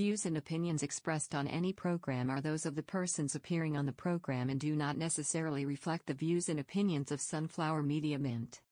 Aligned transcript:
Views 0.00 0.24
and 0.24 0.34
opinions 0.38 0.82
expressed 0.82 1.34
on 1.34 1.46
any 1.46 1.74
program 1.74 2.30
are 2.30 2.40
those 2.40 2.64
of 2.64 2.74
the 2.74 2.82
persons 2.82 3.34
appearing 3.34 3.76
on 3.76 3.84
the 3.84 3.92
program 3.92 4.48
and 4.48 4.58
do 4.58 4.74
not 4.74 4.96
necessarily 4.96 5.66
reflect 5.66 6.06
the 6.06 6.14
views 6.14 6.48
and 6.48 6.58
opinions 6.58 7.12
of 7.12 7.20
Sunflower 7.20 7.82
Media 7.82 8.18
Mint. 8.18 8.62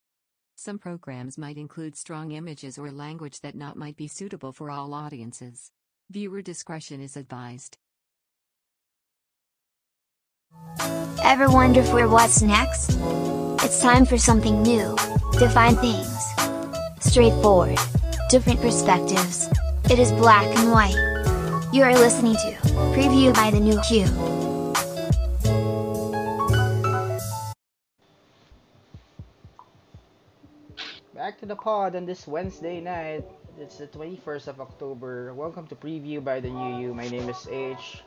Some 0.56 0.79
programs 0.79 1.37
might 1.37 1.59
include 1.59 1.96
strong 1.96 2.33
images 2.33 2.79
or 2.79 2.91
language 2.91 3.43
that 3.43 3.54
not 3.54 3.77
might 3.77 3.95
be 3.95 4.09
suitable 4.09 4.53
for 4.53 4.71
all 4.71 4.95
audiences. 4.95 5.71
Viewer 6.09 6.41
discretion 6.41 7.03
is 7.03 7.14
advised. 7.14 7.76
Ever 11.22 11.51
wonder 11.51 11.83
for 11.83 12.08
what's 12.08 12.40
next? 12.40 12.99
It's 13.63 13.83
time 13.83 14.06
for 14.06 14.17
something 14.17 14.63
new. 14.63 14.97
Define 15.33 15.76
things. 15.76 16.09
Straightforward. 17.01 17.79
Different 18.30 18.62
perspectives. 18.62 19.47
It 19.91 19.98
is 19.98 20.10
black 20.12 20.47
and 20.56 20.73
white. 20.73 21.08
You 21.70 21.82
are 21.82 21.92
listening 21.92 22.32
to 22.32 22.56
Preview 22.96 23.34
by 23.34 23.51
the 23.51 23.61
New 23.61 23.77
Q. 23.84 24.09
Back 31.15 31.38
to 31.41 31.46
the 31.46 31.55
pod 31.55 31.95
on 31.95 32.07
this 32.07 32.27
Wednesday 32.27 32.80
night. 32.80 33.24
It's 33.60 33.77
the 33.77 33.87
21st 33.87 34.48
of 34.48 34.60
October. 34.62 35.34
Welcome 35.34 35.66
to 35.66 35.77
Preview 35.77 36.24
by 36.24 36.41
the 36.41 36.48
New 36.48 36.80
You. 36.80 36.95
My 36.95 37.07
name 37.07 37.29
is 37.29 37.46
H. 37.52 38.01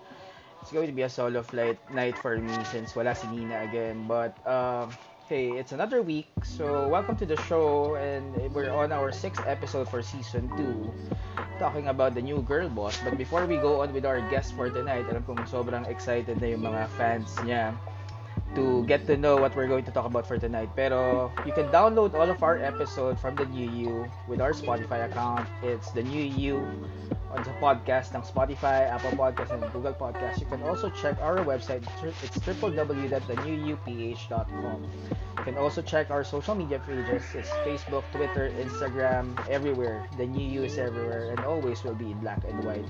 It's 0.63 0.71
going 0.71 0.87
to 0.87 0.93
be 0.93 1.03
a 1.03 1.09
solo 1.09 1.43
flight 1.43 1.77
night 1.93 2.17
for 2.17 2.37
me 2.37 2.57
since 2.71 2.95
wala 2.95 3.13
si 3.13 3.27
Nina 3.27 3.61
again. 3.61 4.07
But, 4.07 4.41
um, 4.47 4.89
hey, 5.31 5.55
it's 5.55 5.71
another 5.71 6.03
week. 6.03 6.27
So, 6.43 6.91
welcome 6.91 7.15
to 7.15 7.25
the 7.25 7.39
show. 7.47 7.95
And 7.95 8.35
we're 8.51 8.67
on 8.67 8.91
our 8.91 9.15
sixth 9.15 9.39
episode 9.47 9.87
for 9.87 10.03
season 10.03 10.51
2 10.59 10.91
talking 11.55 11.87
about 11.87 12.19
the 12.19 12.21
new 12.21 12.43
girl 12.43 12.67
boss. 12.67 12.99
But 12.99 13.15
before 13.15 13.47
we 13.47 13.55
go 13.55 13.79
on 13.79 13.95
with 13.95 14.03
our 14.03 14.19
guest 14.27 14.51
for 14.59 14.67
tonight, 14.67 15.07
alam 15.07 15.23
kong 15.23 15.39
sobrang 15.47 15.87
excited 15.87 16.43
na 16.43 16.51
yung 16.51 16.67
mga 16.67 16.83
fans 16.99 17.31
niya 17.47 17.71
to 18.59 18.83
get 18.91 19.07
to 19.07 19.15
know 19.15 19.39
what 19.39 19.55
we're 19.55 19.71
going 19.71 19.87
to 19.87 19.93
talk 19.95 20.03
about 20.03 20.27
for 20.27 20.35
tonight. 20.35 20.67
Pero 20.75 21.31
you 21.47 21.55
can 21.55 21.71
download 21.71 22.11
all 22.11 22.27
of 22.27 22.43
our 22.43 22.59
episodes 22.59 23.23
from 23.23 23.39
the 23.39 23.47
New 23.55 23.71
You 23.71 24.11
with 24.27 24.43
our 24.43 24.51
Spotify 24.51 25.07
account. 25.07 25.47
It's 25.63 25.95
the 25.95 26.03
New 26.03 26.27
You 26.27 26.59
on 27.31 27.43
the 27.43 27.51
podcast 27.63 28.15
ng 28.15 28.21
Spotify, 28.21 28.89
Apple 28.91 29.11
Podcast, 29.15 29.51
and 29.55 29.63
Google 29.71 29.93
Podcast. 29.95 30.39
You 30.39 30.45
can 30.47 30.63
also 30.63 30.89
check 30.91 31.19
our 31.23 31.37
website. 31.43 31.83
It's 32.03 32.37
www.thenewuph.com. 32.43 34.79
You 35.37 35.43
can 35.43 35.57
also 35.57 35.81
check 35.81 36.11
our 36.11 36.23
social 36.23 36.53
media 36.53 36.77
pages. 36.85 37.23
It's 37.33 37.49
Facebook, 37.65 38.03
Twitter, 38.11 38.51
Instagram, 38.59 39.33
everywhere. 39.49 40.05
The 40.17 40.27
New 40.27 40.45
You 40.45 40.63
is 40.69 40.77
everywhere 40.77 41.31
and 41.31 41.39
always 41.41 41.83
will 41.83 41.95
be 41.95 42.11
in 42.11 42.19
black 42.19 42.43
and 42.45 42.63
white. 42.63 42.85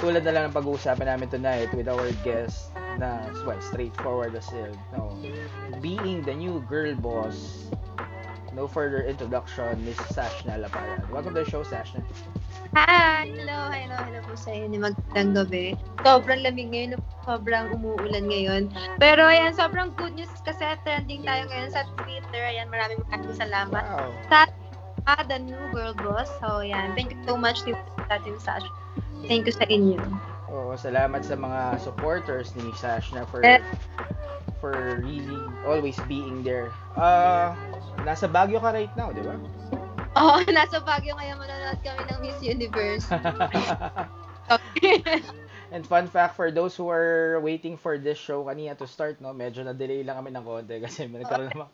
Tulad 0.00 0.24
na 0.26 0.32
lang 0.34 0.50
ng 0.50 0.54
pag-uusapan 0.56 1.06
namin 1.06 1.30
tonight 1.30 1.70
with 1.76 1.86
our 1.86 2.10
guest 2.26 2.74
na 2.98 3.22
well, 3.46 3.60
straightforward 3.60 4.34
as 4.34 4.50
in, 4.52 4.74
no, 4.92 5.16
being 5.80 6.20
the 6.26 6.34
new 6.34 6.60
girl 6.66 6.94
boss. 6.96 7.68
No 8.52 8.68
further 8.68 9.00
introduction, 9.08 9.80
Miss 9.84 9.96
Sashna 10.12 10.60
Laparan. 10.60 11.08
Welcome 11.08 11.32
to 11.32 11.40
the 11.40 11.48
show, 11.48 11.64
Sashna. 11.64 12.04
Hi! 12.76 13.24
Hello, 13.24 13.72
hello, 13.72 13.96
hello 13.96 14.20
po 14.28 14.36
sa 14.36 14.52
inyo. 14.52 14.76
Magandang 14.76 15.32
gabi. 15.32 15.72
Sobrang 16.04 16.44
lamig 16.44 16.68
ngayon, 16.68 17.00
sobrang 17.24 17.72
umuulan 17.72 18.28
ngayon. 18.28 18.68
Pero 19.00 19.24
ayan, 19.24 19.56
sobrang 19.56 19.96
good 19.96 20.12
news 20.20 20.28
kasi 20.44 20.68
trending 20.84 21.24
tayo 21.24 21.48
ngayon 21.48 21.72
sa 21.72 21.88
Twitter. 21.96 22.44
Ayan, 22.44 22.68
maraming 22.68 23.00
maraming 23.08 23.32
salamat. 23.32 23.84
Wow. 23.88 24.12
Sa 24.28 24.44
ah, 25.08 25.24
the 25.24 25.40
new 25.40 25.60
girl 25.72 25.96
boss. 25.96 26.28
So, 26.36 26.60
ayan. 26.60 26.92
Thank 26.92 27.16
you 27.16 27.20
so 27.24 27.40
much 27.40 27.64
to 27.64 27.72
Team 28.20 28.36
Sash. 28.36 28.68
Thank 29.24 29.48
you 29.48 29.56
sa 29.56 29.64
inyo. 29.64 29.96
Oo, 30.52 30.76
salamat 30.76 31.24
sa 31.24 31.40
mga 31.40 31.80
supporters 31.80 32.52
ni 32.52 32.68
Sashna 32.76 33.24
for 33.32 33.40
Eh. 33.40 33.64
For 34.62 35.02
really 35.02 35.42
always 35.66 35.98
being 36.06 36.46
there. 36.46 36.70
Uh, 36.94 37.50
nasa 38.06 38.30
Baguio 38.30 38.62
ka 38.62 38.70
right 38.70 38.94
now, 38.94 39.10
di 39.10 39.26
ba? 39.26 39.34
Oo, 40.14 40.38
nasa 40.54 40.78
Baguio 40.78 41.18
ngayon 41.18 41.42
manonood 41.42 41.80
kami 41.82 42.02
ng 42.06 42.18
Miss 42.22 42.38
Universe. 42.38 43.10
Okay. 44.46 45.02
And 45.74 45.82
fun 45.88 46.06
fact 46.06 46.36
for 46.36 46.52
those 46.52 46.76
who 46.76 46.92
are 46.92 47.40
waiting 47.40 47.80
for 47.80 47.96
this 47.96 48.20
show 48.20 48.44
kanina 48.44 48.76
to 48.76 48.86
start, 48.86 49.24
no, 49.24 49.32
medyo 49.32 49.64
na-delay 49.64 50.04
lang 50.04 50.20
kami 50.20 50.30
ng 50.30 50.44
konti 50.44 50.76
kasi 50.84 51.08
may 51.08 51.24
nagkaroon 51.24 51.48
naman. 51.48 51.68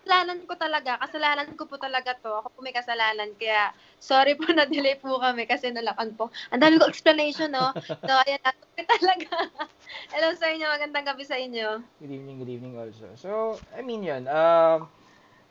Kasalanan 0.00 0.40
ko 0.48 0.54
talaga. 0.56 0.92
Kasalanan 0.96 1.48
ko 1.54 1.64
po 1.68 1.76
talaga 1.76 2.16
to. 2.16 2.32
Ako 2.32 2.48
po 2.56 2.58
may 2.64 2.72
kasalanan. 2.72 3.36
Kaya, 3.36 3.70
sorry 4.00 4.32
po 4.34 4.48
na 4.56 4.64
delay 4.64 4.96
po 4.96 5.20
kami 5.20 5.44
kasi 5.44 5.68
nalakan 5.68 6.16
po. 6.16 6.32
Ang 6.48 6.64
dami 6.64 6.80
ko 6.80 6.88
explanation, 6.88 7.52
no? 7.52 7.76
So, 7.84 8.12
ayan, 8.24 8.40
natuloy 8.40 8.84
talaga. 8.88 9.30
Hello 10.16 10.28
sa 10.34 10.48
inyo. 10.48 10.66
Magandang 10.66 11.06
gabi 11.06 11.24
sa 11.28 11.36
inyo. 11.36 11.84
Good 12.00 12.12
evening, 12.16 12.36
good 12.40 12.52
evening 12.52 12.74
also. 12.80 13.06
So, 13.20 13.30
I 13.76 13.84
mean 13.84 14.00
yun, 14.00 14.24
um, 14.24 14.88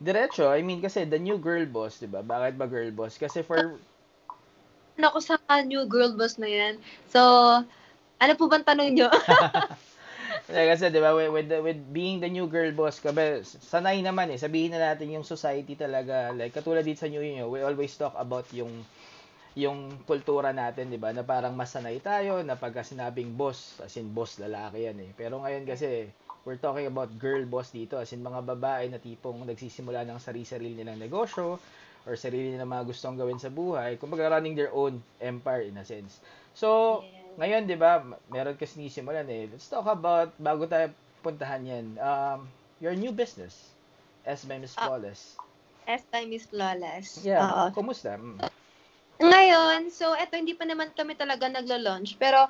diretso, 0.02 0.50
I 0.50 0.66
mean 0.66 0.82
kasi 0.82 1.06
the 1.06 1.22
new 1.22 1.38
girl 1.38 1.64
boss, 1.70 2.02
di 2.02 2.10
ba? 2.10 2.26
Bakit 2.26 2.58
ba 2.58 2.66
girl 2.66 2.90
boss? 2.90 3.22
Kasi 3.22 3.46
for, 3.46 3.78
Ano 5.00 5.16
ko 5.16 5.20
sa 5.24 5.40
new 5.64 5.88
girl 5.88 6.18
boss 6.18 6.36
na 6.36 6.50
yan. 6.50 6.76
So, 7.08 7.22
ano 8.20 8.34
po 8.36 8.52
bang 8.52 8.66
tanong 8.68 8.98
nyo? 8.98 9.08
Yeah, 10.50 10.66
kasi 10.74 10.90
'di 10.90 10.98
ba 10.98 11.14
with, 11.14 11.30
with 11.30 11.50
with 11.62 11.82
being 11.94 12.18
the 12.18 12.26
new 12.26 12.50
girl 12.50 12.74
boss 12.74 12.98
kabe 12.98 13.46
sanay 13.46 14.02
naman 14.02 14.34
eh. 14.34 14.40
Sabihin 14.42 14.74
na 14.74 14.82
natin 14.82 15.14
yung 15.14 15.22
society 15.22 15.78
talaga. 15.78 16.34
Like 16.34 16.58
katulad 16.58 16.82
dito 16.82 17.06
sa 17.06 17.12
New 17.14 17.22
Year 17.22 17.46
we 17.46 17.62
always 17.62 17.94
talk 17.94 18.18
about 18.18 18.50
yung 18.50 18.74
yung 19.54 19.94
kultura 20.10 20.50
natin 20.50 20.90
'di 20.90 20.98
ba 20.98 21.14
na 21.14 21.22
parang 21.22 21.54
mas 21.54 21.70
sanay 21.70 22.02
tayo 22.02 22.42
na 22.42 22.58
pagka 22.58 22.82
sinabing 22.82 23.38
boss 23.38 23.78
as 23.86 23.94
in 24.02 24.10
boss 24.10 24.42
lalaki 24.42 24.90
yan 24.90 24.98
eh. 25.06 25.14
Pero 25.14 25.38
ngayon 25.38 25.70
kasi 25.70 26.10
we're 26.50 26.58
talking 26.58 26.90
about 26.90 27.14
girl 27.22 27.46
boss 27.46 27.70
dito. 27.70 28.02
As 28.02 28.10
in 28.10 28.26
mga 28.26 28.42
babae 28.42 28.90
na 28.90 28.98
tipong 28.98 29.46
nagsisimula 29.46 30.02
ng 30.02 30.18
sarili-sarili 30.18 30.74
nilang 30.74 30.98
negosyo 30.98 31.62
or 32.10 32.18
sarili 32.18 32.58
nilang 32.58 32.74
mga 32.74 32.90
gustong 32.90 33.22
gawin 33.22 33.38
sa 33.38 33.54
buhay. 33.54 34.02
Kumbaga 34.02 34.34
running 34.34 34.58
their 34.58 34.74
own 34.74 34.98
empire 35.22 35.70
in 35.70 35.78
a 35.78 35.86
sense. 35.86 36.18
So 36.58 37.06
ngayon, 37.40 37.64
di 37.66 37.80
ba, 37.80 38.04
meron 38.28 38.60
kasi 38.60 38.84
nisimulan 38.84 39.26
eh. 39.32 39.48
Let's 39.48 39.72
talk 39.72 39.88
about, 39.88 40.36
bago 40.36 40.68
tayo 40.68 40.92
puntahan 41.24 41.64
yan, 41.64 41.86
um, 42.00 42.44
your 42.84 42.94
new 42.94 43.16
business, 43.16 43.56
as 44.28 44.44
by 44.44 44.60
Miss 44.60 44.76
Ah. 44.76 44.92
Flawless. 44.92 45.40
S 45.88 46.04
by 46.12 46.28
Miss 46.28 46.46
Flawless. 46.46 47.24
Yeah, 47.24 47.48
Oo. 47.48 47.66
kumusta? 47.74 48.20
Mm. 48.20 48.44
Ngayon, 49.20 49.90
so 49.92 50.16
eto 50.16 50.40
hindi 50.40 50.56
pa 50.56 50.64
naman 50.64 50.96
kami 50.96 51.18
talaga 51.18 51.50
naglo-launch 51.52 52.16
pero 52.16 52.48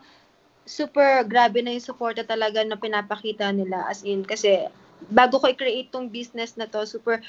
super 0.69 1.25
grabe 1.25 1.65
na 1.65 1.73
yung 1.73 1.81
suporta 1.81 2.21
talaga 2.21 2.61
na 2.61 2.77
pinapakita 2.77 3.49
nila 3.49 3.89
as 3.89 4.05
in 4.05 4.21
kasi 4.21 4.69
bago 5.09 5.41
ko 5.41 5.49
i-create 5.49 5.89
tong 5.89 6.11
business 6.11 6.53
na 6.59 6.69
to, 6.69 6.85
super 6.85 7.25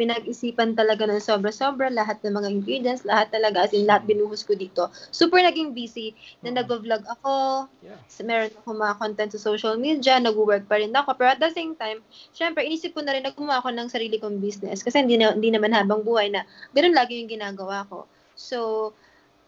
pinag-isipan 0.00 0.72
talaga 0.72 1.04
ng 1.04 1.20
sobra-sobra 1.20 1.92
lahat 1.92 2.16
ng 2.24 2.32
mga 2.32 2.48
ingredients, 2.48 3.04
lahat 3.04 3.28
talaga 3.28 3.68
as 3.68 3.76
in 3.76 3.84
lahat 3.84 4.08
binuhos 4.08 4.40
ko 4.48 4.56
dito. 4.56 4.88
Super 5.12 5.44
naging 5.44 5.76
busy 5.76 6.16
na 6.40 6.56
Mhm. 6.56 6.56
nag-vlog 6.64 7.04
ako, 7.20 7.68
Yeah. 7.80 7.96
Meron 8.20 8.52
ako 8.60 8.68
mga 8.76 8.94
content 9.00 9.30
sa 9.32 9.40
social 9.40 9.80
media, 9.80 10.20
nag-work 10.20 10.68
pa 10.68 10.76
rin 10.76 10.92
ako. 10.92 11.16
Pero 11.16 11.32
at 11.32 11.40
the 11.40 11.48
same 11.48 11.72
time, 11.72 12.04
syempre, 12.30 12.60
inisip 12.60 12.92
ko 12.92 13.00
na 13.00 13.16
rin 13.16 13.24
na 13.24 13.32
gumawa 13.32 13.64
ako 13.64 13.72
ng 13.72 13.88
sarili 13.88 14.20
kong 14.20 14.36
business. 14.42 14.84
Kasi 14.84 15.00
hindi, 15.00 15.16
na, 15.16 15.32
hindi 15.32 15.48
naman 15.48 15.72
habang 15.72 16.04
buhay 16.04 16.28
na 16.28 16.44
ganun 16.76 16.92
lagi 16.92 17.16
yung 17.16 17.32
ginagawa 17.32 17.88
ko. 17.88 18.04
So, 18.36 18.92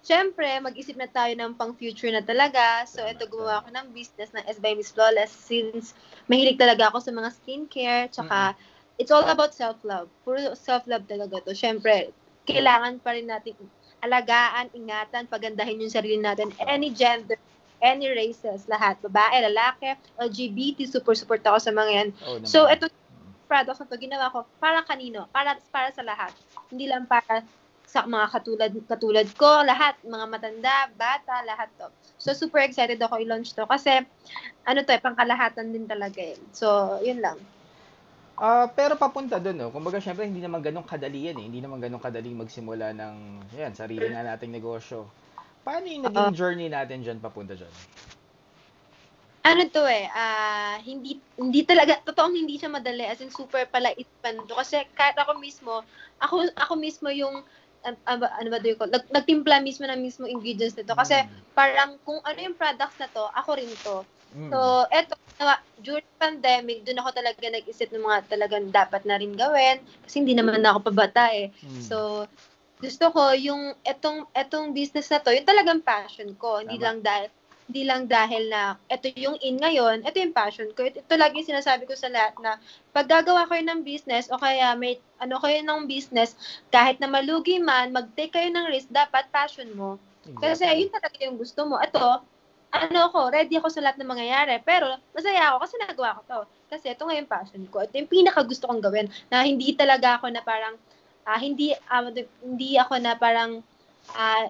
syempre, 0.01 0.49
mag-isip 0.59 0.97
na 0.99 1.07
tayo 1.07 1.37
ng 1.37 1.55
pang-future 1.55 2.11
na 2.11 2.25
talaga. 2.25 2.83
So, 2.89 3.05
ito 3.07 3.29
gumawa 3.29 3.63
ako 3.63 3.71
ng 3.71 3.87
business 3.95 4.33
ng 4.35 4.45
S 4.49 4.59
by 4.59 4.75
Miss 4.75 4.91
Flawless 4.91 5.31
since 5.31 5.93
mahilig 6.27 6.59
talaga 6.59 6.91
ako 6.91 6.99
sa 7.05 7.13
mga 7.15 7.31
skincare. 7.31 8.07
Tsaka, 8.11 8.57
it's 8.99 9.13
all 9.13 9.25
about 9.25 9.55
self-love. 9.55 10.09
Puro 10.25 10.53
self-love 10.57 11.09
talaga 11.09 11.41
to. 11.45 11.53
Syempre, 11.57 12.13
kailangan 12.49 12.99
pa 13.01 13.15
rin 13.15 13.31
natin 13.31 13.55
alagaan, 14.03 14.67
ingatan, 14.75 15.31
pagandahin 15.31 15.79
yung 15.79 15.95
sarili 15.95 16.19
natin. 16.19 16.51
Any 16.59 16.91
gender, 16.91 17.39
any 17.79 18.11
races, 18.11 18.67
lahat. 18.67 18.99
Babae, 18.99 19.47
lalaki, 19.47 19.95
LGBT, 20.19 20.91
super 20.91 21.15
support 21.15 21.41
ako 21.47 21.59
sa 21.63 21.71
mga 21.71 21.91
yan. 21.91 22.09
Oo 22.27 22.37
naman. 22.43 22.51
So, 22.51 22.67
ito 22.67 22.91
products 23.47 23.85
na 23.85 23.87
to 23.87 24.01
ginawa 24.01 24.33
ko 24.33 24.49
para 24.59 24.81
kanino? 24.83 25.29
Para 25.29 25.61
para 25.71 25.93
sa 25.93 26.03
lahat. 26.03 26.33
Hindi 26.73 26.89
lang 26.89 27.05
para 27.05 27.45
sa 27.85 28.09
mga 28.09 28.27
katulad 28.33 28.73
katulad 28.89 29.29
ko, 29.37 29.61
lahat, 29.63 30.01
mga 30.01 30.27
matanda, 30.27 30.89
bata, 30.97 31.45
lahat 31.45 31.69
to. 31.77 31.93
So, 32.17 32.33
super 32.33 32.65
excited 32.65 32.97
ako 32.99 33.21
i-launch 33.21 33.53
to 33.53 33.69
kasi 33.69 34.03
ano 34.65 34.79
to, 34.83 34.91
eh, 34.97 35.03
pangkalahatan 35.03 35.71
din 35.71 35.85
talaga 35.85 36.33
eh. 36.33 36.41
So, 36.57 36.99
yun 37.05 37.21
lang. 37.21 37.37
Ah, 38.41 38.65
pero 38.73 38.97
papunta 38.97 39.37
doon, 39.37 39.57
no? 39.57 39.69
Kumbaga, 39.69 40.01
syempre, 40.01 40.25
hindi 40.25 40.41
naman 40.41 40.65
ganun 40.65 40.89
kadali 40.89 41.29
yan, 41.29 41.37
eh. 41.37 41.47
Hindi 41.47 41.61
naman 41.61 41.79
ganun 41.85 42.01
kadaling 42.01 42.37
magsimula 42.41 42.97
ng, 42.97 43.15
yan, 43.55 43.73
sarili 43.77 44.09
nga 44.09 44.25
nating 44.25 44.53
negosyo. 44.57 45.05
Paano 45.63 45.87
yung 45.87 46.09
naging 46.09 46.35
journey 46.35 46.67
natin 46.73 47.05
dyan 47.05 47.19
papunta 47.23 47.55
dyan? 47.55 47.71
ano 49.43 49.67
to 49.75 49.83
eh, 49.91 50.07
ah, 50.15 50.79
hindi, 50.87 51.19
hindi 51.35 51.67
talaga, 51.67 51.99
totoong 52.07 52.39
hindi 52.39 52.63
siya 52.63 52.71
madali, 52.71 53.03
as 53.03 53.19
in 53.19 53.29
super 53.29 53.67
pala 53.67 53.91
ispan 53.99 54.39
to. 54.47 54.55
Kasi 54.55 54.87
kahit 54.95 55.19
ako 55.19 55.35
mismo, 55.43 55.83
ako, 56.23 56.47
ako 56.55 56.73
mismo 56.79 57.11
yung 57.11 57.43
ano 57.83 58.19
ba, 58.23 58.31
ano 58.39 58.49
ba 58.55 58.63
do 58.63 58.71
call, 58.79 58.87
nag, 58.95 59.11
nagtimpla 59.11 59.59
mismo 59.59 59.83
ng 59.91 59.99
mismo 59.99 60.25
ingredients 60.31 60.79
nito. 60.79 60.95
Kasi 60.95 61.19
Mm. 61.19 61.43
parang 61.59 61.99
kung 62.07 62.23
ano 62.23 62.39
yung 62.39 62.55
products 62.55 62.95
na 63.03 63.11
to, 63.11 63.27
ako 63.35 63.51
rin 63.59 63.71
to. 63.83 64.07
Mm. 64.33 64.51
So, 64.51 64.59
eto, 64.89 65.15
during 65.83 66.09
pandemic, 66.17 66.87
doon 66.87 67.03
ako 67.03 67.11
talaga 67.19 67.43
nag-isip 67.43 67.91
ng 67.91 68.05
mga 68.05 68.21
talagang 68.31 68.67
dapat 68.71 69.03
na 69.05 69.19
rin 69.19 69.35
gawin. 69.35 69.83
Kasi 70.07 70.23
hindi 70.23 70.33
naman 70.39 70.63
ako 70.63 70.93
pabata 70.93 71.29
eh. 71.35 71.51
Mm. 71.65 71.83
So, 71.83 72.27
gusto 72.83 73.05
ko 73.15 73.31
yung 73.39 73.79
etong 73.87 74.27
etong 74.35 74.75
business 74.75 75.07
na 75.11 75.23
to, 75.23 75.31
yung 75.31 75.47
talagang 75.47 75.81
passion 75.83 76.35
ko, 76.35 76.59
hindi 76.59 76.83
Tama. 76.83 76.87
lang 76.91 76.99
dahil 77.03 77.29
hindi 77.71 77.83
lang 77.87 78.03
dahil 78.11 78.51
na 78.51 78.75
ito 78.91 79.07
yung 79.15 79.39
in 79.39 79.57
ngayon, 79.57 80.03
ito 80.03 80.19
yung 80.19 80.35
passion 80.35 80.69
ko. 80.75 80.83
Ito, 80.83 80.99
ito 80.99 81.15
lagi 81.15 81.47
sinasabi 81.47 81.87
ko 81.87 81.95
sa 81.95 82.11
lahat 82.11 82.35
na 82.43 82.59
pag 82.91 83.07
gagawa 83.07 83.47
kayo 83.47 83.63
ng 83.65 83.87
business 83.87 84.27
o 84.29 84.37
kaya 84.37 84.75
may 84.75 84.99
ano 85.23 85.39
kayo 85.39 85.63
ng 85.63 85.87
business, 85.87 86.35
kahit 86.75 86.99
na 86.99 87.07
malugi 87.07 87.63
man, 87.63 87.95
mag-take 87.95 88.35
kayo 88.35 88.51
ng 88.51 88.67
risk, 88.67 88.91
dapat 88.91 89.31
passion 89.31 89.71
mo. 89.79 89.97
Kasi 90.43 90.67
Exactly. 90.67 90.79
yun 90.83 90.91
talaga 90.91 91.19
yung 91.23 91.39
gusto 91.39 91.61
mo. 91.67 91.79
Ito, 91.79 92.23
ano 92.73 93.13
ako, 93.13 93.29
ready 93.29 93.61
ako 93.61 93.69
sa 93.69 93.85
lahat 93.85 94.01
ng 94.01 94.09
mangyayari. 94.09 94.57
Pero, 94.65 94.89
masaya 95.13 95.53
ako 95.53 95.57
kasi 95.69 95.75
nagawa 95.77 96.17
ko 96.17 96.23
to. 96.25 96.41
Kasi 96.73 96.89
ito 96.89 97.05
nga 97.05 97.15
yung 97.15 97.29
passion 97.29 97.63
ko. 97.69 97.85
Ito 97.85 97.95
yung 98.01 98.09
pinaka 98.11 98.41
gusto 98.43 98.65
kong 98.65 98.81
gawin. 98.81 99.13
Na 99.29 99.45
hindi 99.45 99.77
talaga 99.77 100.17
ako 100.17 100.33
na 100.33 100.41
parang, 100.41 100.81
ah, 101.29 101.37
hindi, 101.37 101.77
ah, 101.93 102.09
hindi 102.41 102.81
ako 102.81 102.95
na 102.99 103.13
parang, 103.21 103.61
ah, 104.17 104.49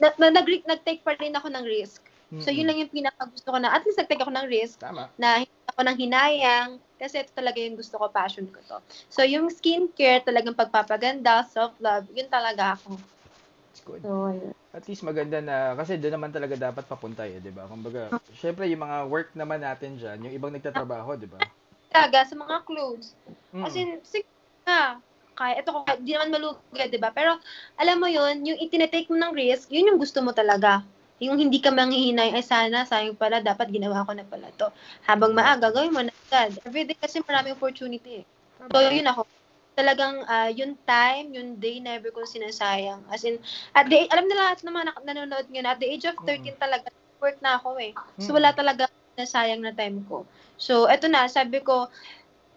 na, 0.00 0.08
na, 0.16 0.26
nag, 0.32 0.48
nag-take 0.48 1.04
pa 1.04 1.12
rin 1.20 1.36
ako 1.36 1.52
ng 1.52 1.64
risk. 1.68 2.00
So, 2.40 2.48
Mm-mm. 2.48 2.56
yun 2.56 2.66
lang 2.72 2.78
yung 2.80 2.92
pinaka 2.92 3.28
gusto 3.28 3.48
ko 3.52 3.60
na, 3.60 3.76
at 3.76 3.84
least 3.84 4.00
nag-take 4.00 4.24
ako 4.24 4.32
ng 4.32 4.48
risk 4.48 4.80
Tama. 4.80 5.12
na 5.20 5.44
hindi 5.44 5.62
ako 5.68 5.80
nang 5.84 5.98
hinayang 6.00 6.70
kasi 6.96 7.20
ito 7.20 7.34
talaga 7.36 7.60
yung 7.60 7.76
gusto 7.76 8.00
ko, 8.00 8.08
passion 8.08 8.48
ko 8.48 8.60
to. 8.64 8.78
So, 9.12 9.20
yung 9.20 9.52
skincare, 9.52 10.24
talagang 10.24 10.56
pagpapaganda, 10.56 11.44
self-love, 11.52 12.08
yun 12.16 12.32
talaga 12.32 12.80
ako. 12.80 12.96
Good. 13.86 14.02
So, 14.06 14.30
yun. 14.30 14.54
At 14.72 14.88
least 14.88 15.04
maganda 15.04 15.38
na, 15.44 15.76
kasi 15.76 16.00
doon 16.00 16.16
naman 16.16 16.32
talaga 16.32 16.56
dapat 16.56 16.88
papunta 16.88 17.28
eh, 17.28 17.44
di 17.44 17.52
ba? 17.52 17.68
Kumbaga, 17.68 18.08
syempre 18.32 18.64
yung 18.72 18.80
mga 18.80 19.04
work 19.04 19.36
naman 19.36 19.60
natin 19.60 20.00
dyan, 20.00 20.24
yung 20.24 20.34
ibang 20.34 20.48
nagtatrabaho, 20.48 21.12
di 21.20 21.28
ba? 21.28 21.36
Talaga, 21.92 22.24
sa 22.24 22.34
mga 22.40 22.56
clothes, 22.64 23.12
Mm. 23.52 23.68
As 23.68 23.76
in, 23.76 24.00
sige 24.00 24.24
na. 24.64 24.96
Kaya, 25.36 25.60
ito 25.60 25.68
ko, 25.68 25.84
di 26.00 26.16
naman 26.16 26.32
malugay, 26.32 26.88
di 26.88 26.96
ba? 26.96 27.12
Pero, 27.12 27.36
alam 27.76 28.00
mo 28.00 28.08
yun, 28.08 28.48
yung 28.48 28.56
itinetake 28.56 29.12
mo 29.12 29.20
ng 29.20 29.36
risk, 29.36 29.68
yun 29.68 29.92
yung 29.92 30.00
gusto 30.00 30.24
mo 30.24 30.32
talaga. 30.32 30.80
Yung 31.20 31.36
hindi 31.36 31.60
ka 31.60 31.68
manghihinay, 31.68 32.32
ay 32.32 32.40
sana, 32.40 32.88
sayang 32.88 33.12
pala, 33.20 33.44
dapat 33.44 33.68
ginawa 33.68 34.08
ko 34.08 34.16
na 34.16 34.24
pala 34.24 34.48
to. 34.56 34.72
Habang 35.04 35.36
maaga, 35.36 35.68
gawin 35.68 35.92
mo 35.92 36.00
na 36.00 36.12
agad. 36.32 36.56
Everyday 36.64 36.96
kasi 36.96 37.20
maraming 37.28 37.52
opportunity. 37.60 38.24
eh. 38.24 38.26
So, 38.72 38.80
yun 38.80 39.04
ako. 39.04 39.28
Talagang, 39.72 40.20
ah, 40.28 40.52
yung 40.52 40.76
time, 40.84 41.32
yung 41.32 41.56
day, 41.56 41.80
never 41.80 42.12
ko 42.12 42.28
sinasayang. 42.28 43.00
As 43.08 43.24
in, 43.24 43.40
at 43.72 43.88
the, 43.88 44.04
alam 44.12 44.28
na 44.28 44.36
lahat 44.36 44.60
naman 44.68 44.92
nanonood 45.00 45.48
ngayon, 45.48 45.68
at 45.68 45.80
the 45.80 45.88
age 45.88 46.04
of 46.04 46.16
13 46.28 46.52
talaga, 46.60 46.92
work 47.22 47.40
na 47.40 47.56
ako 47.56 47.80
eh. 47.80 47.96
So, 48.20 48.34
Mm. 48.34 48.36
wala 48.42 48.50
talaga 48.52 48.82
nasayang 49.16 49.64
na 49.64 49.72
time 49.72 50.04
ko. 50.10 50.28
So, 50.60 50.90
eto 50.90 51.08
na, 51.08 51.24
sabi 51.30 51.64
ko, 51.64 51.88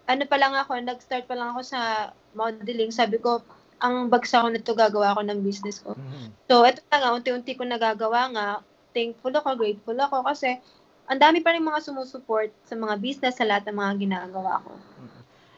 ano 0.06 0.24
pa 0.28 0.38
lang 0.38 0.54
ako, 0.60 0.76
nag-start 0.82 1.24
pa 1.26 1.38
lang 1.40 1.56
ako 1.56 1.62
sa 1.64 2.12
modeling. 2.36 2.92
Sabi 2.92 3.18
ko, 3.22 3.40
ang 3.80 4.12
bagsak 4.12 4.44
ko 4.44 4.50
nito, 4.52 4.72
gagawa 4.76 5.16
ako 5.16 5.22
ng 5.24 5.40
business 5.40 5.80
ko. 5.80 5.96
Mhm. 5.96 6.36
So, 6.52 6.68
eto 6.68 6.84
na 6.92 7.00
nga, 7.00 7.10
unti-unti 7.16 7.56
ko 7.56 7.64
nagagawa 7.64 8.22
nga. 8.36 8.48
Thankful 8.92 9.32
ako, 9.36 9.56
grateful 9.56 9.98
ako 10.00 10.24
kasi 10.24 10.60
ang 11.06 11.20
dami 11.22 11.40
pa 11.46 11.54
rin 11.54 11.62
mga 11.62 11.86
sumusuport 11.86 12.50
sa 12.66 12.74
mga 12.74 12.98
business, 12.98 13.38
sa 13.38 13.46
lahat 13.46 13.70
ng 13.70 13.78
mga 13.78 13.94
ginagawa 14.02 14.64
ko. 14.66 14.74